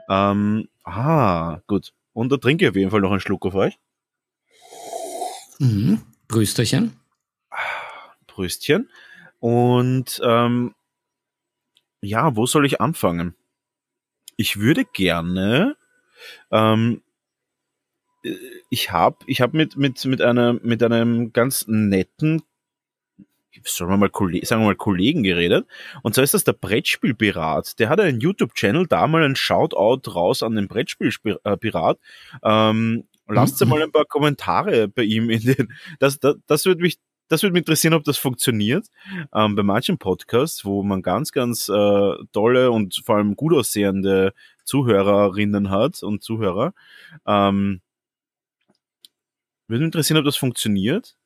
[0.09, 1.93] Ähm, ah, gut.
[2.13, 3.79] Und da trinke ich auf jeden Fall noch einen Schluck auf euch.
[5.59, 6.03] Mhm.
[6.29, 6.99] Brüsterchen.
[8.27, 8.91] Brüstchen.
[9.41, 10.75] Und ähm,
[12.01, 13.35] ja, wo soll ich anfangen?
[14.37, 15.77] Ich würde gerne,
[16.51, 17.03] ähm,
[18.71, 22.43] ich habe ich hab mit, mit, mit, einer, mit einem ganz netten,
[23.65, 24.11] sagen wir, mal,
[24.45, 25.67] sagen wir mal Kollegen geredet.
[26.03, 27.79] Und zwar ist das der Brettspielpirat.
[27.79, 31.99] Der hat einen YouTube-Channel, da mal ein Shoutout raus an den Brettspielpirat.
[32.43, 33.71] Ähm, Lasst mhm.
[33.71, 35.73] mal ein paar Kommentare bei ihm in den.
[35.99, 36.99] Das, das, das würde mich,
[37.29, 38.87] das würde mich interessieren, ob das funktioniert.
[39.35, 44.33] Ähm, bei manchen Podcasts, wo man ganz, ganz äh, tolle und vor allem gut aussehende
[44.65, 46.73] Zuhörerinnen hat und Zuhörer.
[47.27, 47.81] Ähm,
[49.67, 51.17] würde mich interessieren, ob das funktioniert.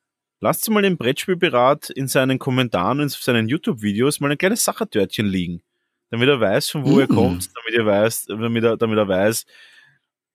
[0.41, 5.63] Lasst mal den Brettspielberat in seinen Kommentaren, in seinen YouTube-Videos mal ein kleines Sachertörtchen liegen.
[6.11, 7.01] Damit er weiß, von wo mm.
[7.01, 9.45] er kommt, damit er weiß, damit er, damit er weiß,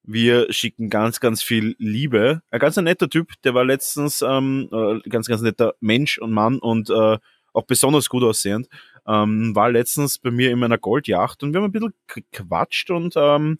[0.03, 2.41] wir schicken ganz, ganz viel Liebe.
[2.51, 6.59] Ein ganz netter Typ, der war letztens ähm, äh, ganz, ganz netter Mensch und Mann
[6.59, 7.17] und äh,
[7.53, 8.67] auch besonders gut aussehend.
[9.07, 13.13] Ähm, war letztens bei mir in meiner Goldjacht und wir haben ein bisschen gequatscht und
[13.17, 13.57] ähm,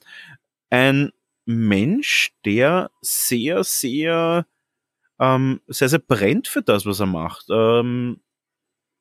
[0.70, 1.12] ein
[1.46, 4.46] Mensch, der sehr, sehr,
[5.20, 7.46] ähm, sehr, sehr brennt für das, was er macht.
[7.50, 8.20] Ähm,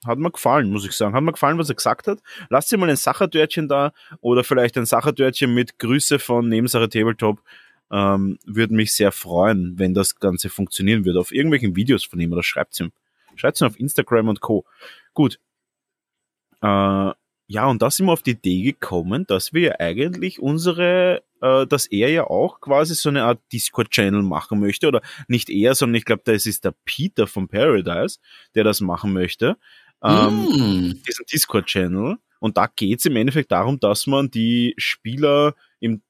[0.07, 1.15] hat mir gefallen, muss ich sagen.
[1.15, 2.21] Hat mir gefallen, was er gesagt hat.
[2.51, 7.43] Lasst ihr mal ein Sachertörtchen da oder vielleicht ein Sachertörtchen mit Grüße von Nebensache Tabletop.
[7.91, 11.21] Ähm, würde mich sehr freuen, wenn das Ganze funktionieren würde.
[11.21, 12.93] Auf irgendwelchen Videos von ihm oder schreibt es ihm.
[13.37, 14.65] Schreibt es ihm auf Instagram und Co.
[15.15, 15.39] Gut.
[16.61, 17.12] Äh,
[17.47, 21.87] ja, und da sind wir auf die Idee gekommen, dass wir eigentlich unsere, äh, dass
[21.87, 26.05] er ja auch quasi so eine Art Discord-Channel machen möchte, oder nicht er, sondern ich
[26.05, 28.19] glaube, das ist der Peter von Paradise,
[28.55, 29.57] der das machen möchte
[30.05, 31.03] ähm, mm.
[31.07, 32.19] diesen Discord-Channel.
[32.39, 36.03] Und da geht es im Endeffekt darum, dass man die Spieler im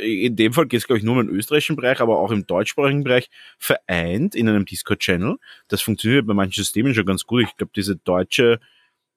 [0.00, 2.44] in dem Fall geht es, glaube ich, nur um den österreichischen Bereich, aber auch im
[2.44, 5.36] deutschsprachigen Bereich vereint in einem Discord-Channel.
[5.68, 7.44] Das funktioniert bei manchen Systemen schon ganz gut.
[7.44, 8.58] Ich glaube, diese deutsche,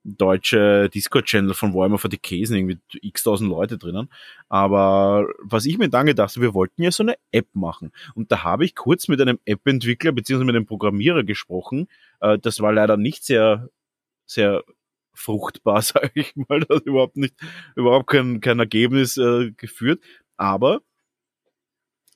[0.04, 4.10] deutsche Discord-Channel von Warhammer for the Käsen, irgendwie x tausend Leute drinnen.
[4.50, 7.92] Aber was ich mir dann gedacht habe, wir wollten ja so eine App machen.
[8.16, 10.44] Und da habe ich kurz mit einem App-Entwickler bzw.
[10.44, 11.88] mit einem Programmierer gesprochen.
[12.20, 13.70] Äh, das war leider nicht sehr
[14.26, 14.64] sehr
[15.14, 16.62] fruchtbar, sage ich mal.
[16.62, 17.36] Das hat überhaupt nicht,
[17.76, 20.02] überhaupt kein, kein Ergebnis äh, geführt.
[20.38, 20.82] Aber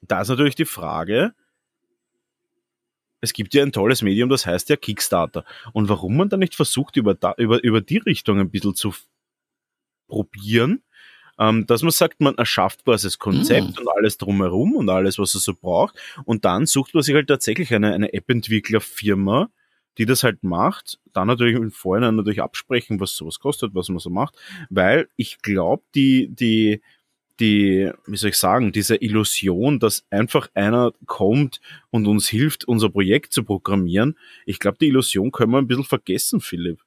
[0.02, 1.34] da ist natürlich die Frage,
[3.26, 5.44] es gibt ja ein tolles Medium, das heißt ja Kickstarter.
[5.74, 8.94] Und warum man da nicht versucht, über, da, über, über die Richtung ein bisschen zu
[10.08, 10.84] probieren,
[11.40, 13.82] ähm, dass man sagt, man erschafft quasi das Konzept mm.
[13.82, 15.96] und alles drumherum und alles, was es so braucht.
[16.24, 19.50] Und dann sucht man sich halt tatsächlich eine, eine App-Entwicklerfirma,
[19.98, 24.00] die das halt macht, dann natürlich im Vorhinein natürlich absprechen, was sowas kostet, was man
[24.00, 24.36] so macht,
[24.70, 26.82] weil ich glaube, die, die,
[27.40, 31.60] die, wie soll ich sagen, diese Illusion, dass einfach einer kommt
[31.90, 35.84] und uns hilft, unser Projekt zu programmieren, ich glaube, die Illusion können wir ein bisschen
[35.84, 36.82] vergessen, Philipp.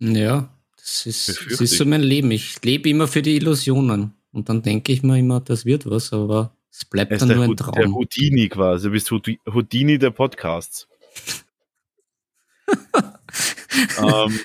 [0.00, 2.30] Ja, das ist, das ist so mein Leben.
[2.30, 4.14] Ich lebe immer für die Illusionen.
[4.32, 7.56] Und dann denke ich mir immer, das wird was, aber es bleibt dann nur ein
[7.56, 7.74] Traum.
[7.74, 8.88] Der Houdini quasi.
[8.88, 10.88] Du bist Houdini der Podcasts
[13.98, 14.40] ähm,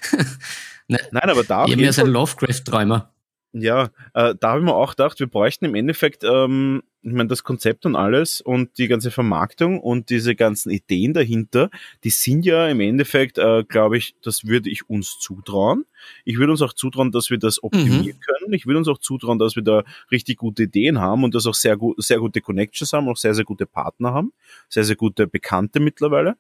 [0.88, 1.66] ne, nein, aber da.
[1.66, 3.14] Eben ja ein Lovecraft-Träumer.
[3.52, 7.30] Ja, äh, da habe ich mir auch gedacht, wir bräuchten im Endeffekt, ähm, ich meine,
[7.30, 11.72] das Konzept und alles und die ganze Vermarktung und diese ganzen Ideen dahinter,
[12.04, 15.86] die sind ja im Endeffekt, äh, glaube ich, das würde ich uns zutrauen.
[16.26, 18.20] Ich würde uns auch zutrauen, dass wir das optimieren mhm.
[18.20, 18.54] können.
[18.54, 21.56] Ich würde uns auch zutrauen, dass wir da richtig gute Ideen haben und dass auch
[21.56, 24.32] sehr, gut, sehr gute Connections haben, auch sehr, sehr gute Partner haben,
[24.68, 26.36] sehr, sehr gute Bekannte mittlerweile.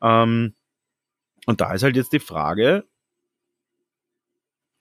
[0.00, 0.54] Ähm,
[1.46, 2.84] und da ist halt jetzt die Frage,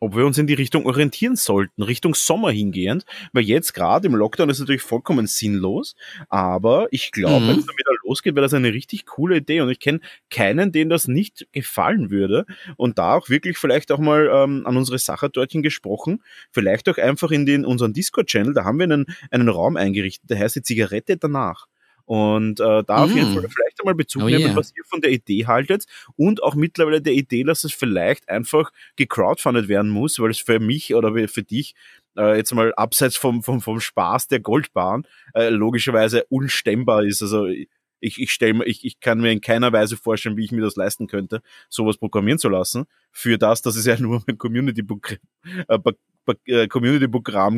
[0.03, 4.15] ob wir uns in die Richtung orientieren sollten, Richtung Sommer hingehend, weil jetzt gerade im
[4.15, 5.95] Lockdown ist natürlich vollkommen sinnlos,
[6.27, 7.49] aber ich glaube, mhm.
[7.49, 9.61] wenn es dann wieder losgeht, wäre das eine richtig coole Idee.
[9.61, 12.45] Und ich kenne keinen, den das nicht gefallen würde.
[12.75, 17.31] Und da auch wirklich vielleicht auch mal ähm, an unsere Sachertörtchen gesprochen, vielleicht auch einfach
[17.31, 21.17] in den unseren Discord-Channel, da haben wir einen, einen Raum eingerichtet, der heißt die Zigarette
[21.17, 21.67] danach
[22.05, 23.03] Und äh, da mm.
[23.03, 23.33] auf jeden mm.
[23.33, 24.55] Fall vielleicht einmal Bezug oh, nehmen, yeah.
[24.55, 25.85] was ihr von der Idee haltet
[26.15, 30.59] und auch mittlerweile der Idee, dass es vielleicht einfach gecrowdfundet werden muss, weil es für
[30.59, 31.75] mich oder für dich
[32.17, 37.21] äh, jetzt mal abseits vom, vom, vom Spaß der Goldbahn äh, logischerweise unstemmbar ist.
[37.21, 37.47] Also
[38.03, 40.75] ich, ich, stell, ich, ich kann mir in keiner Weise vorstellen, wie ich mir das
[40.75, 42.85] leisten könnte, sowas programmieren zu lassen.
[43.11, 45.17] Für das, dass es ja nur um ein Community-Programm
[46.45, 47.07] äh, Community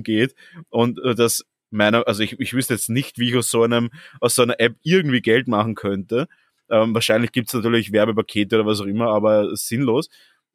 [0.02, 0.36] geht
[0.70, 3.90] und äh, das meiner, also ich, ich wüsste jetzt nicht, wie ich aus so einem,
[4.20, 6.28] aus so einer App irgendwie Geld machen könnte.
[6.70, 10.10] Ähm, wahrscheinlich gibt es natürlich Werbepakete oder was auch immer, aber sinnlos.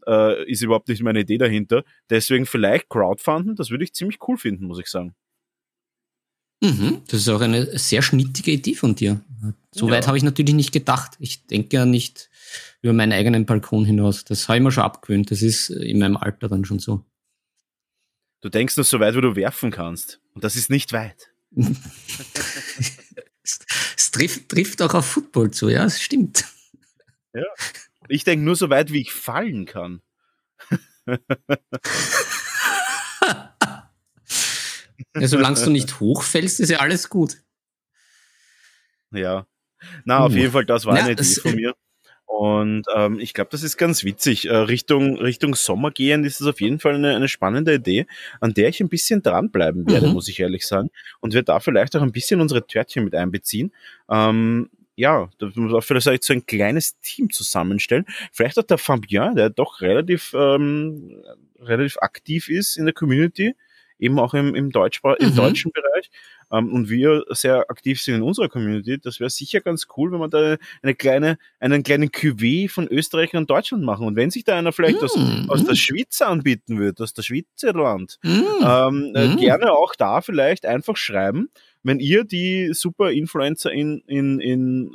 [0.06, 1.84] Äh, ist überhaupt nicht meine Idee dahinter.
[2.08, 5.14] Deswegen vielleicht Crowdfunden, das würde ich ziemlich cool finden, muss ich sagen.
[6.62, 9.20] Mhm, das ist auch eine sehr schnittige Idee von dir.
[9.72, 9.94] So ja.
[9.94, 11.12] weit habe ich natürlich nicht gedacht.
[11.18, 12.28] Ich denke ja nicht
[12.82, 14.24] über meinen eigenen Balkon hinaus.
[14.24, 15.30] Das habe ich mir schon abgewöhnt.
[15.30, 17.04] Das ist in meinem Alter dann schon so.
[18.42, 20.19] Du denkst nur so weit, wo du werfen kannst.
[20.35, 21.33] Und das ist nicht weit.
[23.97, 26.45] es trifft, trifft auch auf Football zu, ja, es stimmt.
[27.33, 27.45] Ja.
[28.09, 30.03] Ich denke nur so weit, wie ich fallen kann.
[31.07, 31.18] ja,
[35.28, 37.43] solange du nicht hochfällst, ist ja alles gut.
[39.12, 39.47] Ja.
[40.05, 40.37] Na, auf uh.
[40.37, 41.74] jeden Fall, das war ja, eine Idee von mir.
[42.33, 44.47] Und ähm, ich glaube, das ist ganz witzig.
[44.47, 48.07] Äh, Richtung, Richtung Sommer gehend ist es auf jeden Fall eine, eine spannende Idee,
[48.41, 50.12] an der ich ein bisschen dranbleiben werde, mhm.
[50.14, 50.91] muss ich ehrlich sagen.
[51.18, 53.72] Und wir da vielleicht auch ein bisschen unsere Törtchen mit einbeziehen.
[54.09, 58.07] Ähm, ja, da muss auch vielleicht so ein kleines Team zusammenstellen.
[58.33, 61.22] Vielleicht auch der Fabien, der doch relativ, ähm,
[61.59, 63.57] relativ aktiv ist in der Community,
[64.01, 65.36] eben auch im, im, Deutschsprach im mhm.
[65.36, 66.11] deutschen Bereich
[66.51, 70.20] ähm, und wir sehr aktiv sind in unserer Community, das wäre sicher ganz cool, wenn
[70.20, 74.07] wir da eine kleine, einen kleinen Cuvée von Österreich und Deutschland machen.
[74.07, 75.16] Und wenn sich da einer vielleicht mm, aus,
[75.48, 78.28] aus der Schweiz anbieten würde, aus der Schweizerland, mm,
[78.64, 79.36] ähm, äh, mm.
[79.36, 81.51] gerne auch da vielleicht einfach schreiben,
[81.82, 84.92] wenn ihr die super Influencer in, in, in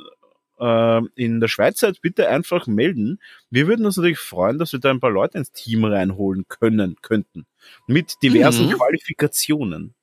[0.58, 3.20] in der Schweiz seid, bitte einfach melden.
[3.50, 6.96] Wir würden uns natürlich freuen, dass wir da ein paar Leute ins Team reinholen können,
[7.02, 7.46] könnten.
[7.86, 8.72] Mit diversen mhm.
[8.72, 9.94] Qualifikationen.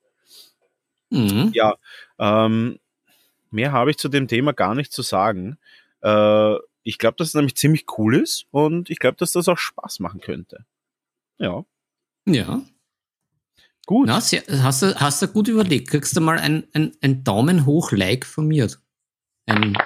[1.10, 1.50] Mhm.
[1.54, 1.74] Ja,
[2.18, 2.78] ähm,
[3.50, 5.58] mehr habe ich zu dem Thema gar nicht zu sagen.
[6.02, 9.58] Äh, ich glaube, dass es nämlich ziemlich cool ist und ich glaube, dass das auch
[9.58, 10.66] Spaß machen könnte.
[11.38, 11.64] Ja.
[12.26, 12.62] Ja.
[13.86, 14.06] Gut.
[14.06, 14.32] Na, hast,
[14.82, 15.90] du, hast du gut überlegt.
[15.90, 18.68] Kriegst du mal ein, ein, ein Daumen hoch Like von mir?
[19.46, 19.76] Ein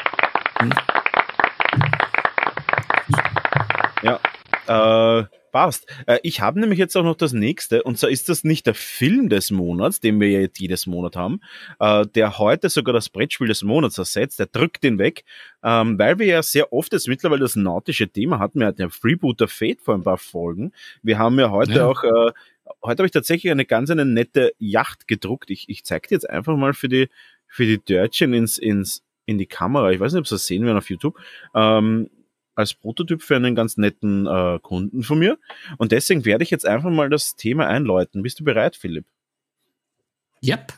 [4.03, 5.21] ja.
[5.21, 5.87] Äh, Passt.
[6.07, 8.75] Äh, ich habe nämlich jetzt auch noch das nächste, und zwar ist das nicht der
[8.75, 11.41] Film des Monats, den wir ja jetzt jedes Monat haben,
[11.81, 15.25] äh, der heute sogar das Brettspiel des Monats ersetzt, der drückt den weg,
[15.63, 18.61] ähm, weil wir ja sehr oft jetzt mittlerweile das nautische Thema hatten.
[18.61, 20.73] Wir hatten ja Freebooter Fate vor ein paar Folgen.
[21.03, 21.87] Wir haben ja heute ja.
[21.87, 22.33] auch, äh,
[22.83, 25.51] heute habe ich tatsächlich eine ganz eine nette Yacht gedruckt.
[25.51, 27.09] Ich, ich zeige dir jetzt einfach mal für die,
[27.47, 29.91] für die Dörtchen ins, ins, in die Kamera.
[29.93, 31.19] Ich weiß nicht, ob Sie das sehen werden auf YouTube.
[31.55, 32.09] Ähm,
[32.55, 35.39] als Prototyp für einen ganz netten äh, Kunden von mir.
[35.77, 38.23] Und deswegen werde ich jetzt einfach mal das Thema einläuten.
[38.23, 39.05] Bist du bereit, Philipp?
[40.43, 40.73] Yep.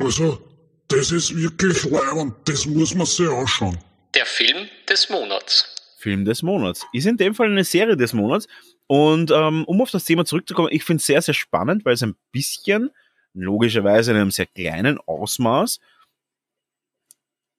[0.00, 0.42] Also,
[0.88, 2.34] das ist wirklich leibend.
[2.46, 3.78] Das muss man sich anschauen.
[4.14, 5.96] Der Film des Monats.
[5.98, 6.84] Film des Monats.
[6.92, 8.48] Ist in dem Fall eine Serie des Monats.
[8.86, 12.02] Und ähm, um auf das Thema zurückzukommen, ich finde es sehr, sehr spannend, weil es
[12.02, 12.90] ein bisschen,
[13.34, 15.80] logischerweise in einem sehr kleinen Ausmaß,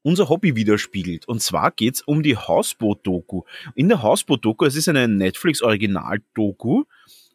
[0.02, 1.28] unser Hobby widerspiegelt.
[1.28, 3.44] Und zwar geht's um die Hausboot-Doku.
[3.74, 6.84] In der Hausboot-Doku, es ist eine Netflix-Original-Doku,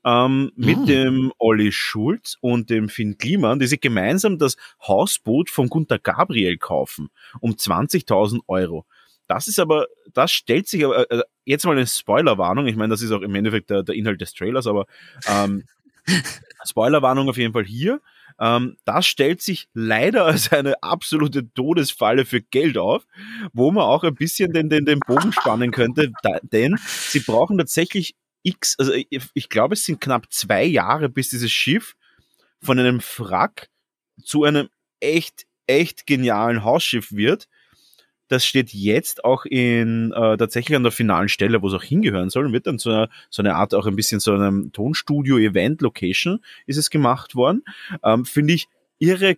[0.05, 0.86] ähm, mit mm.
[0.86, 6.57] dem Olli Schulz und dem Finn Kliman, die sich gemeinsam das Hausboot von Gunter Gabriel
[6.59, 7.11] kaufen.
[7.41, 8.86] Um 20.000 Euro.
[9.26, 12.66] Das ist aber, das stellt sich aber, äh, jetzt mal eine Spoilerwarnung.
[12.66, 14.86] Ich meine, das ist auch im Endeffekt der, der Inhalt des Trailers, aber
[15.28, 15.64] ähm,
[16.68, 18.01] Spoilerwarnung auf jeden Fall hier.
[18.39, 23.07] Ähm, das stellt sich leider als eine absolute Todesfalle für Geld auf,
[23.53, 27.59] wo man auch ein bisschen den, den, den Bogen spannen könnte, da, denn sie brauchen
[27.59, 31.95] tatsächlich X, also ich, ich glaube, es sind knapp zwei Jahre, bis dieses Schiff
[32.62, 33.68] von einem Frack
[34.22, 34.68] zu einem
[35.01, 37.49] echt, echt genialen Hausschiff wird
[38.31, 42.31] das steht jetzt auch in äh, tatsächlich an der finalen Stelle, wo es auch hingehören
[42.31, 46.39] soll, und wird dann zu einer, so eine Art auch ein bisschen so einem Tonstudio-Event-Location
[46.66, 47.64] ist es gemacht worden.
[48.05, 48.68] Ähm, Finde ich
[49.01, 49.37] irre,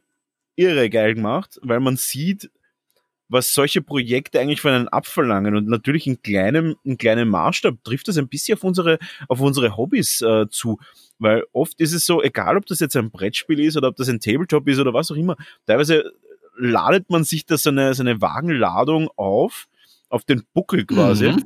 [0.57, 2.51] irre geil gemacht, weil man sieht,
[3.28, 5.57] was solche Projekte eigentlich von einem abverlangen.
[5.57, 9.78] Und natürlich in kleinem, in kleinem Maßstab trifft das ein bisschen auf unsere, auf unsere
[9.78, 10.78] Hobbys äh, zu.
[11.18, 14.11] Weil oft ist es so, egal ob das jetzt ein Brettspiel ist oder ob das
[14.11, 15.36] ein Tabletop ist oder was auch immer,
[15.66, 16.12] teilweise
[16.57, 19.68] ladet man sich da so eine, so eine Wagenladung auf,
[20.09, 21.44] auf den Buckel quasi, mhm.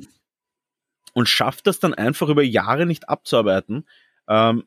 [1.13, 3.85] und schafft das dann einfach über Jahre nicht abzuarbeiten.
[4.27, 4.63] Ähm,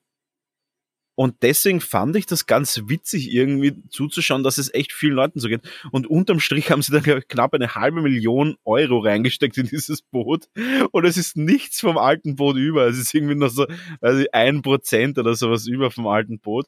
[1.16, 5.48] Und deswegen fand ich das ganz witzig, irgendwie zuzuschauen, dass es echt vielen Leuten so
[5.48, 5.60] geht.
[5.90, 10.00] Und unterm Strich haben sie dann ich, knapp eine halbe Million Euro reingesteckt in dieses
[10.00, 10.48] Boot.
[10.92, 12.86] Und es ist nichts vom alten Boot über.
[12.86, 13.66] Es ist irgendwie noch so
[14.00, 16.66] also ein Prozent oder sowas über vom alten Boot.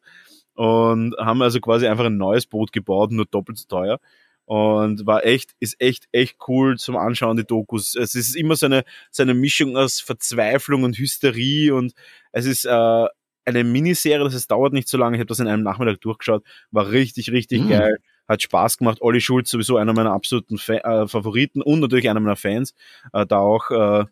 [0.55, 3.98] Und haben also quasi einfach ein neues Boot gebaut, nur doppelt so teuer
[4.44, 7.94] und war echt, ist echt, echt cool zum Anschauen, die Dokus.
[7.94, 11.94] Es ist immer so eine, so eine Mischung aus Verzweiflung und Hysterie und
[12.32, 13.07] es ist äh,
[13.44, 15.16] eine Miniserie, das heißt, dauert nicht so lange.
[15.16, 17.70] Ich habe das in einem Nachmittag durchgeschaut, war richtig, richtig mhm.
[17.70, 17.98] geil,
[18.28, 18.98] hat Spaß gemacht.
[19.00, 22.74] Olli Schulz sowieso einer meiner absoluten Fa äh, Favoriten und natürlich einer meiner Fans.
[23.12, 24.05] Äh, da auch äh,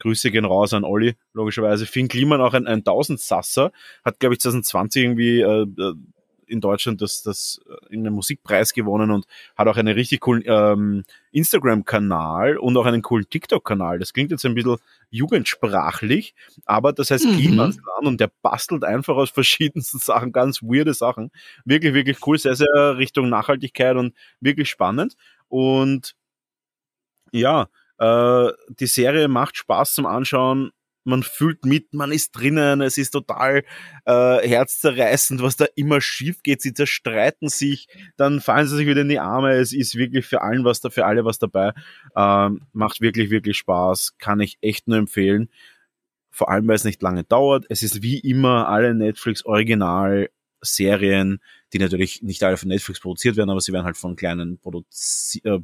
[0.00, 1.86] Grüße gehen raus an Olli, logischerweise.
[1.86, 3.72] Finn Kliman auch ein, ein Tausendsasser,
[4.04, 5.94] hat glaube ich 2020 irgendwie äh, äh
[6.48, 9.26] in Deutschland das, das äh, in einem Musikpreis gewonnen und
[9.56, 13.98] hat auch einen richtig coolen ähm, Instagram-Kanal und auch einen coolen TikTok-Kanal.
[13.98, 14.76] Das klingt jetzt ein bisschen
[15.10, 16.34] jugendsprachlich,
[16.64, 17.74] aber das heißt mhm.
[18.00, 21.30] und der bastelt einfach aus verschiedensten Sachen ganz weirde Sachen.
[21.64, 25.14] Wirklich, wirklich cool, sehr, sehr Richtung Nachhaltigkeit und wirklich spannend.
[25.48, 26.14] Und
[27.32, 27.68] ja,
[27.98, 30.72] äh, die Serie macht Spaß zum Anschauen
[31.08, 33.64] man fühlt mit, man ist drinnen, es ist total
[34.04, 36.62] äh, herzzerreißend, was da immer schief geht.
[36.62, 39.54] Sie zerstreiten sich, dann fallen sie sich wieder in die Arme.
[39.54, 41.72] Es ist wirklich für allen was da, für alle was dabei.
[42.14, 44.18] Ähm, macht wirklich, wirklich Spaß.
[44.18, 45.48] Kann ich echt nur empfehlen.
[46.30, 47.64] Vor allem, weil es nicht lange dauert.
[47.70, 50.28] Es ist wie immer alle Netflix Original
[50.60, 51.40] Serien,
[51.72, 55.40] die natürlich nicht alle von Netflix produziert werden, aber sie werden halt von kleinen Produzi
[55.44, 55.60] äh,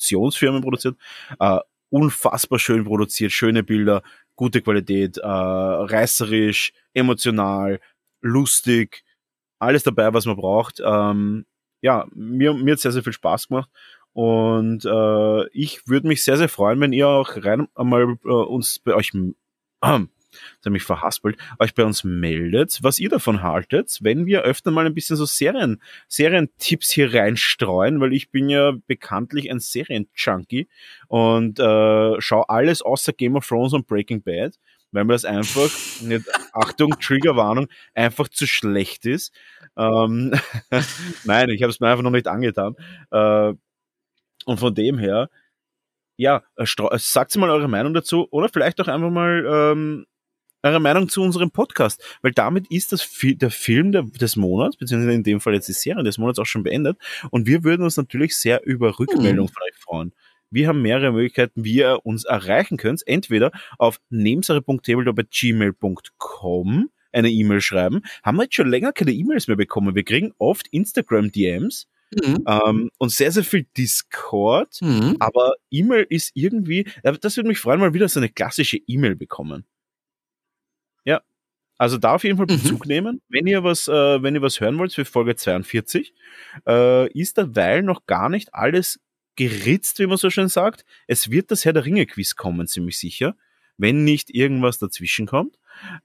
[0.00, 0.96] Produktionsfirmen produziert.
[1.38, 1.58] Äh,
[1.90, 4.02] unfassbar schön produziert, schöne Bilder,
[4.36, 7.80] gute Qualität, äh, reißerisch, emotional,
[8.20, 9.04] lustig,
[9.58, 10.80] alles dabei, was man braucht.
[10.84, 11.46] Ähm,
[11.82, 13.70] ja, mir, mir hat sehr, sehr viel Spaß gemacht.
[14.12, 18.78] Und äh, ich würde mich sehr, sehr freuen, wenn ihr auch rein einmal äh, uns
[18.78, 19.12] bei euch
[19.82, 20.00] äh,
[20.64, 24.86] hat mich verhaspelt, euch bei uns meldet, was ihr davon haltet, wenn wir öfter mal
[24.86, 30.68] ein bisschen so Serien, Serientipps hier reinstreuen, weil ich bin ja bekanntlich ein Serienjunkie
[31.08, 34.58] und äh, schaue alles außer Game of Thrones und Breaking Bad,
[34.92, 35.70] weil mir das einfach,
[36.00, 39.32] nicht, Achtung, Triggerwarnung, einfach zu schlecht ist.
[39.76, 40.34] Ähm,
[41.24, 42.76] Nein, ich habe es mir einfach noch nicht angetan.
[43.10, 43.54] Äh,
[44.46, 45.28] und von dem her,
[46.16, 46.66] ja, äh,
[46.98, 50.06] sagt mal eure Meinung dazu oder vielleicht auch einfach mal ähm,
[50.62, 55.22] eure Meinung zu unserem Podcast, weil damit ist das der Film des Monats, beziehungsweise in
[55.22, 56.98] dem Fall jetzt die Serie des Monats auch schon beendet
[57.30, 59.50] und wir würden uns natürlich sehr über Rückmeldung mhm.
[59.50, 60.12] von euch freuen.
[60.50, 63.06] Wir haben mehrere Möglichkeiten, wie ihr uns erreichen könnt.
[63.06, 68.02] Entweder auf nebensache.tabletop.gmail.com eine E-Mail schreiben.
[68.22, 69.94] Haben wir jetzt schon länger keine E-Mails mehr bekommen.
[69.94, 71.88] Wir kriegen oft Instagram-DMs.
[72.12, 72.44] Mhm.
[72.46, 75.14] Ähm, und sehr, sehr viel Discord, mhm.
[75.20, 79.64] aber E-Mail ist irgendwie, das würde mich freuen, mal wieder so eine klassische E-Mail bekommen.
[81.80, 82.60] Also da auf jeden Fall mhm.
[82.60, 82.92] Bezug mhm.
[82.92, 83.22] nehmen.
[83.30, 86.12] Wenn ihr was, äh, wenn ihr was hören wollt für Folge 42,
[86.68, 89.00] äh, ist derweil noch gar nicht alles
[89.34, 90.84] geritzt, wie man so schön sagt.
[91.06, 93.34] Es wird das Herr der Ringe Quiz kommen, ziemlich sicher,
[93.78, 95.58] wenn nicht irgendwas dazwischen kommt.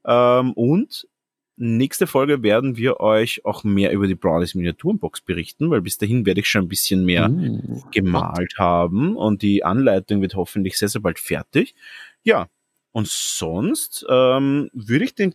[0.06, 1.10] Ähm, und
[1.58, 6.26] nächste Folge werden wir euch auch mehr über die Brownies Miniaturenbox berichten, weil bis dahin
[6.26, 8.60] werde ich schon ein bisschen mehr uh, gemalt Gott.
[8.60, 11.76] haben und die Anleitung wird hoffentlich sehr, sehr bald fertig.
[12.24, 12.48] Ja,
[12.94, 15.34] und sonst ähm, würde ich den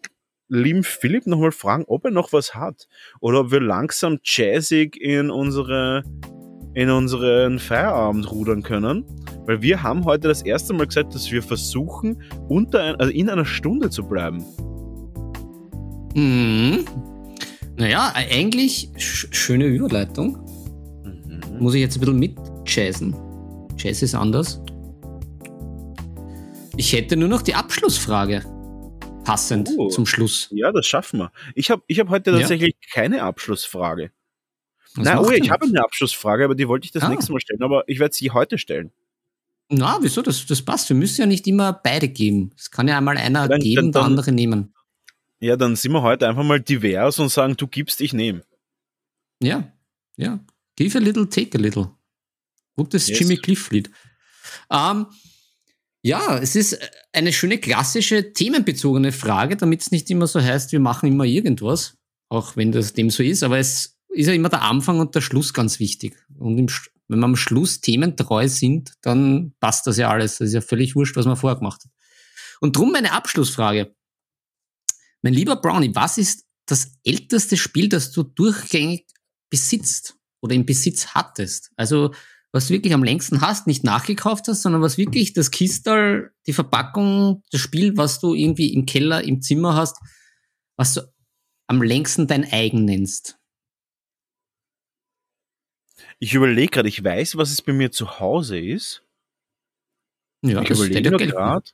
[0.50, 2.88] lieben Philipp nochmal fragen, ob er noch was hat
[3.20, 6.02] oder ob wir langsam jazzig in unsere
[6.74, 9.04] in unseren Feierabend rudern können,
[9.44, 13.28] weil wir haben heute das erste Mal gesagt, dass wir versuchen, unter ein, also in
[13.28, 14.44] einer Stunde zu bleiben.
[16.14, 16.84] Mhm.
[17.76, 20.38] Naja, eigentlich sch schöne Überleitung.
[21.04, 21.58] Mhm.
[21.58, 22.36] Muss ich jetzt ein bisschen mit
[22.66, 23.16] jazzen.
[23.76, 24.62] Jazz ist anders.
[26.76, 28.44] Ich hätte nur noch die Abschlussfrage.
[29.30, 30.48] Passend oh, zum Schluss.
[30.50, 31.32] Ja, das schaffen wir.
[31.54, 32.88] Ich habe ich hab heute tatsächlich ja.
[32.92, 34.10] keine Abschlussfrage.
[34.96, 37.08] Was Nein, oh, ich habe eine Abschlussfrage, aber die wollte ich das ah.
[37.08, 38.90] nächste Mal stellen, aber ich werde sie heute stellen.
[39.68, 40.20] Na, wieso?
[40.20, 40.88] Das, das passt.
[40.88, 42.50] Wir müssen ja nicht immer beide geben.
[42.56, 44.74] Es kann ja einmal einer dann, geben, dann, der andere nehmen.
[45.38, 48.42] Ja, dann sind wir heute einfach mal divers und sagen, du gibst, ich nehme.
[49.40, 49.72] Ja,
[50.16, 50.40] ja.
[50.74, 51.92] Give a little, take a little.
[52.76, 53.20] Gutes yes.
[53.20, 53.90] Jimmy Cliff-Lied.
[54.70, 55.06] Ähm,
[56.02, 56.78] ja, es ist
[57.12, 61.96] eine schöne klassische themenbezogene Frage, damit es nicht immer so heißt, wir machen immer irgendwas,
[62.28, 65.20] auch wenn das dem so ist, aber es ist ja immer der Anfang und der
[65.20, 66.16] Schluss ganz wichtig.
[66.38, 66.66] Und im,
[67.08, 70.38] wenn wir am Schluss thementreu sind, dann passt das ja alles.
[70.38, 71.90] Das ist ja völlig wurscht, was man vorher gemacht hat.
[72.60, 73.94] Und drum meine Abschlussfrage.
[75.22, 79.06] Mein lieber Brownie, was ist das älteste Spiel, das du durchgängig
[79.50, 81.70] besitzt oder im Besitz hattest?
[81.76, 82.14] Also
[82.52, 86.52] was du wirklich am längsten hast, nicht nachgekauft hast, sondern was wirklich das Kistal, die
[86.52, 89.98] Verpackung, das Spiel, was du irgendwie im Keller, im Zimmer hast,
[90.76, 91.02] was du
[91.68, 93.38] am längsten dein eigen nennst?
[96.18, 99.02] Ich überlege gerade, ich weiß, was es bei mir zu Hause ist.
[100.42, 101.70] Ja, ich überlege nur gerade.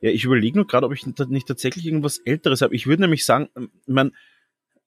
[0.00, 2.74] Ja, ich überlege nur gerade, ob ich nicht tatsächlich irgendwas Älteres habe.
[2.74, 3.48] Ich würde nämlich sagen,
[3.86, 4.14] man,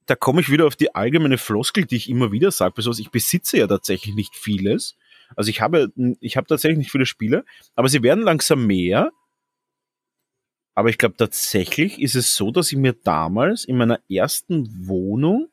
[0.06, 2.74] da komme ich wieder auf die allgemeine Floskel, die ich immer wieder sage.
[2.76, 4.96] Besonders ich besitze ja tatsächlich nicht vieles.
[5.36, 7.46] Also ich habe, ich habe tatsächlich nicht viele Spiele,
[7.76, 9.12] aber sie werden langsam mehr.
[10.74, 15.50] Aber ich glaube tatsächlich ist es so, dass ich mir damals in meiner ersten Wohnung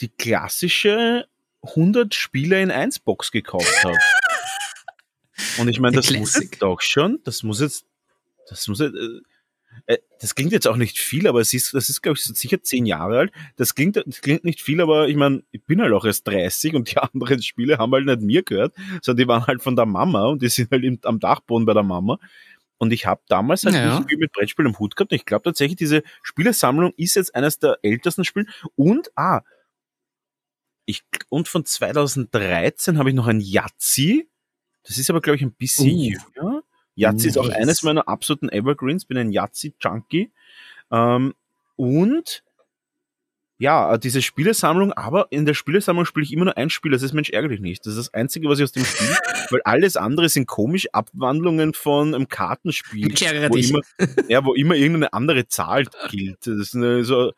[0.00, 1.26] die klassische
[1.62, 3.98] 100 Spiele in 1 Box gekauft habe.
[5.58, 6.20] Und ich meine, das Classic.
[6.20, 7.84] muss jetzt doch schon, das muss jetzt,
[8.48, 9.20] das muss jetzt, äh,
[10.20, 12.86] das klingt jetzt auch nicht viel, aber es ist, das ist, glaube ich, sicher zehn
[12.86, 13.32] Jahre alt.
[13.56, 16.74] Das klingt, das klingt nicht viel, aber ich meine, ich bin halt auch erst 30
[16.74, 19.86] und die anderen Spiele haben halt nicht mir gehört, sondern die waren halt von der
[19.86, 22.18] Mama und die sind halt im, am Dachboden bei der Mama.
[22.78, 23.98] Und ich habe damals halt ja.
[23.98, 25.12] nicht viel mit Brettspielen im Hut gehabt.
[25.12, 28.46] Und ich glaube tatsächlich, diese Spielesammlung ist jetzt eines der ältesten Spiele.
[28.74, 29.42] Und, ah,
[30.86, 34.30] ich, und von 2013 habe ich noch ein Yazzi.
[34.82, 36.02] Das ist aber, glaube ich, ein bisschen uh.
[36.02, 36.59] jünger.
[36.94, 39.04] Yazzi ist auch eines meiner absoluten Evergreens.
[39.04, 40.30] Bin ein Yazzi-Junkie.
[40.90, 41.34] Ähm,
[41.76, 42.42] und
[43.60, 47.12] ja, diese Spielesammlung, aber in der Spielesammlung spiele ich immer nur ein Spiel, das ist
[47.12, 47.84] Mensch ärgerlich nicht.
[47.84, 49.06] Das ist das Einzige, was ich aus dem Spiel,
[49.50, 53.12] weil alles andere sind komisch Abwandlungen von einem Kartenspiel,
[53.50, 53.80] wo immer,
[54.28, 56.38] ja, wo immer irgendeine andere Zahl gilt.
[56.46, 57.32] Das ist eine, so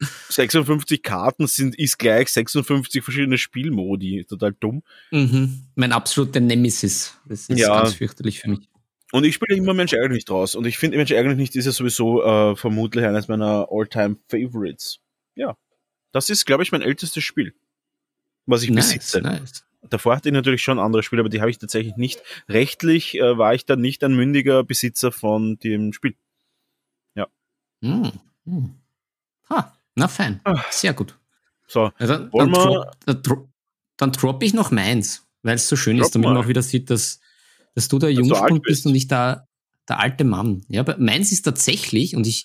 [0.00, 4.24] 56 Karten sind, ist gleich 56 verschiedene Spielmodi.
[4.28, 4.82] Total dumm.
[5.12, 5.66] Mhm.
[5.76, 7.16] Mein absoluter Nemesis.
[7.26, 7.80] Das ist ja.
[7.80, 8.68] ganz fürchterlich für mich.
[9.12, 10.54] Und ich spiele immer Mensch ärgerlich nicht raus.
[10.54, 15.00] Und ich finde Mensch ärgerlich nicht ist ja sowieso äh, vermutlich eines meiner All-Time Favorites
[15.34, 15.56] ja,
[16.12, 17.54] das ist, glaube ich, mein ältestes Spiel,
[18.46, 19.20] was ich nice, besitze.
[19.20, 19.64] Nice.
[19.82, 22.22] Davor hatte ich natürlich schon andere Spiele, aber die habe ich tatsächlich nicht.
[22.48, 26.16] Rechtlich äh, war ich dann nicht ein mündiger Besitzer von dem Spiel.
[27.14, 27.26] Ja.
[27.80, 28.08] Mm,
[28.44, 28.74] mm.
[29.50, 30.40] Ha, na fein.
[30.44, 30.62] Ah.
[30.70, 31.18] Sehr gut.
[31.66, 33.48] So, also, dann, drop, dann,
[33.96, 36.34] dann droppe ich noch meins, weil es so schön ist, damit mal.
[36.34, 37.20] man auch wieder sieht, dass,
[37.74, 39.48] dass du der Jungspund bist und nicht der,
[39.88, 40.64] der alte Mann.
[40.68, 42.44] Ja, aber meins ist tatsächlich, und ich,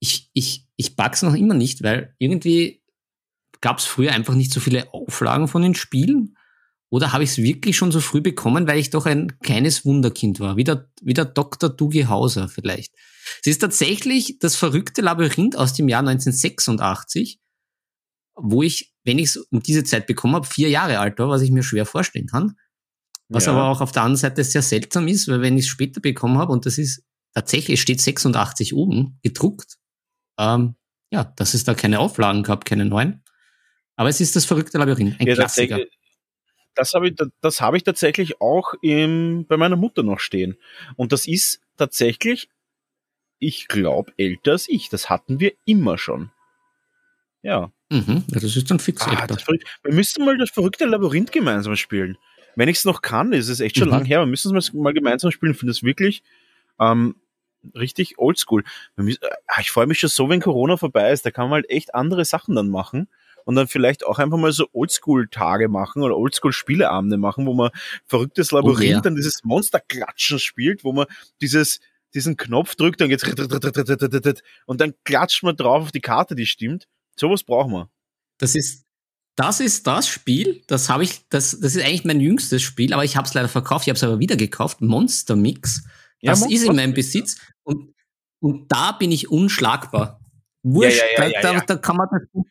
[0.00, 2.82] ich, ich, ich pack's noch immer nicht, weil irgendwie
[3.60, 6.36] gab es früher einfach nicht so viele Auflagen von den Spielen.
[6.92, 10.40] Oder habe ich es wirklich schon so früh bekommen, weil ich doch ein kleines Wunderkind
[10.40, 11.70] war, wie der, wie der Dr.
[11.70, 12.92] Dugi Hauser vielleicht.
[13.40, 17.38] Es ist tatsächlich das verrückte Labyrinth aus dem Jahr 1986,
[18.34, 21.42] wo ich, wenn ich es um diese Zeit bekommen habe, vier Jahre alt war, was
[21.42, 22.56] ich mir schwer vorstellen kann.
[23.30, 23.52] Was ja.
[23.52, 26.36] aber auch auf der anderen Seite sehr seltsam ist, weil wenn ich es später bekommen
[26.36, 29.78] habe, und das ist tatsächlich, steht 86 oben, gedruckt,
[30.36, 30.74] ähm,
[31.12, 33.22] ja, dass es da keine Auflagen gab, keine neuen.
[33.94, 35.78] Aber es ist das verrückte Labyrinth, ein ja, Klassiker.
[36.74, 40.56] Das habe ich, das habe ich tatsächlich auch im, bei meiner Mutter noch stehen.
[40.96, 42.48] Und das ist tatsächlich,
[43.38, 44.88] ich glaube, älter als ich.
[44.88, 46.32] Das hatten wir immer schon.
[47.42, 47.72] Ja.
[47.90, 49.36] Mhm, ja das ist dann fix ah, älter.
[49.82, 52.18] wir müssten mal das verrückte Labyrinth gemeinsam spielen.
[52.56, 53.94] Wenn ich es noch kann, ist es echt schon mhm.
[53.94, 54.20] lang her.
[54.20, 55.52] Wir müssen es mal gemeinsam spielen.
[55.52, 56.22] Ich finde es wirklich
[56.78, 57.16] ähm,
[57.74, 58.64] richtig oldschool.
[59.46, 61.24] Ah, ich freue mich schon so, wenn Corona vorbei ist.
[61.26, 63.08] Da kann man halt echt andere Sachen dann machen
[63.44, 67.70] und dann vielleicht auch einfach mal so Oldschool-Tage machen oder Oldschool-Spieleabende machen, wo man
[68.06, 69.00] verrücktes Labyrinth, oh, ja.
[69.00, 71.06] dann dieses Monsterklatschen spielt, wo man
[71.40, 71.80] dieses,
[72.14, 73.24] diesen Knopf drückt, dann geht's
[74.66, 76.86] und dann klatscht man drauf auf die Karte, die stimmt.
[77.16, 77.90] Sowas brauchen wir.
[78.38, 78.84] Das ist,
[79.40, 83.04] das ist das Spiel, das habe ich, das, das ist eigentlich mein jüngstes Spiel, aber
[83.04, 85.82] ich habe es leider verkauft, ich habe es aber wieder gekauft, Monster Mix.
[86.20, 87.94] Das ja, ist in meinem Besitz und,
[88.40, 90.20] und da bin ich unschlagbar.
[90.62, 92.44] Wurscht, ja, ja, da, da, kann man das.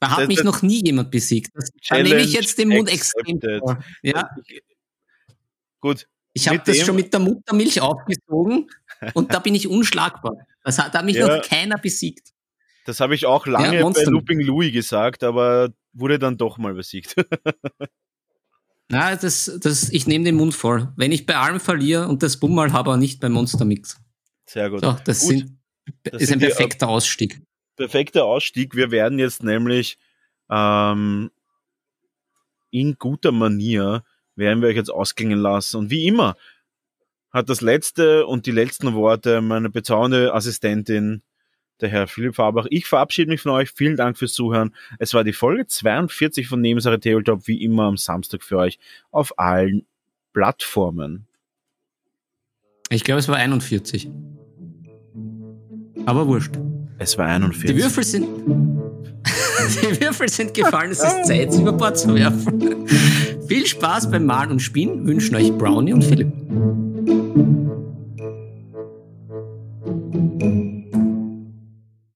[0.00, 1.50] Da hat das, mich das noch nie jemand besiegt.
[1.54, 3.84] Das, da nehme ich jetzt den Mund extrem vor.
[4.02, 4.30] Ja.
[5.80, 6.06] Gut.
[6.32, 8.70] Ich habe das schon mit der Muttermilch aufgesogen
[9.12, 10.46] und da bin ich unschlagbar.
[10.62, 12.33] Das hat, da hat mich noch keiner besiegt.
[12.84, 17.16] Das habe ich auch lange bei Looping Louis gesagt, aber wurde dann doch mal besiegt.
[18.88, 20.92] Na, das, das, ich nehme den Mund voll.
[20.96, 23.98] Wenn ich bei allem verliere und das Bumm mal habe, nicht beim Monster Mix.
[24.46, 24.80] Sehr gut.
[24.82, 25.30] So, das, gut.
[25.30, 25.58] Sind,
[26.02, 27.40] das ist ein äh, perfekter Ausstieg.
[27.76, 28.76] Perfekter Ausstieg.
[28.76, 29.98] Wir werden jetzt nämlich
[30.50, 31.30] ähm,
[32.70, 34.04] in guter Manier
[34.36, 35.78] werden wir euch jetzt ausklingen lassen.
[35.78, 36.36] Und wie immer
[37.30, 41.22] hat das letzte und die letzten Worte meine bezaubernde Assistentin
[41.84, 42.66] der Herr Philipp Fabach.
[42.70, 43.70] Ich verabschiede mich von euch.
[43.70, 44.74] Vielen Dank fürs Zuhören.
[44.98, 48.78] Es war die Folge 42 von Nebensache Tabletop, wie immer am Samstag für euch
[49.10, 49.86] auf allen
[50.32, 51.26] Plattformen.
[52.90, 54.10] Ich glaube, es war 41.
[56.06, 56.54] Aber wurscht.
[56.98, 57.70] Es war 41.
[57.70, 58.24] Die Würfel sind.
[59.82, 62.86] die Würfel sind gefallen, es ist Zeit, sie über Bord zu werfen.
[63.46, 66.32] Viel Spaß beim Malen und Spielen wünschen euch Brownie und Philipp.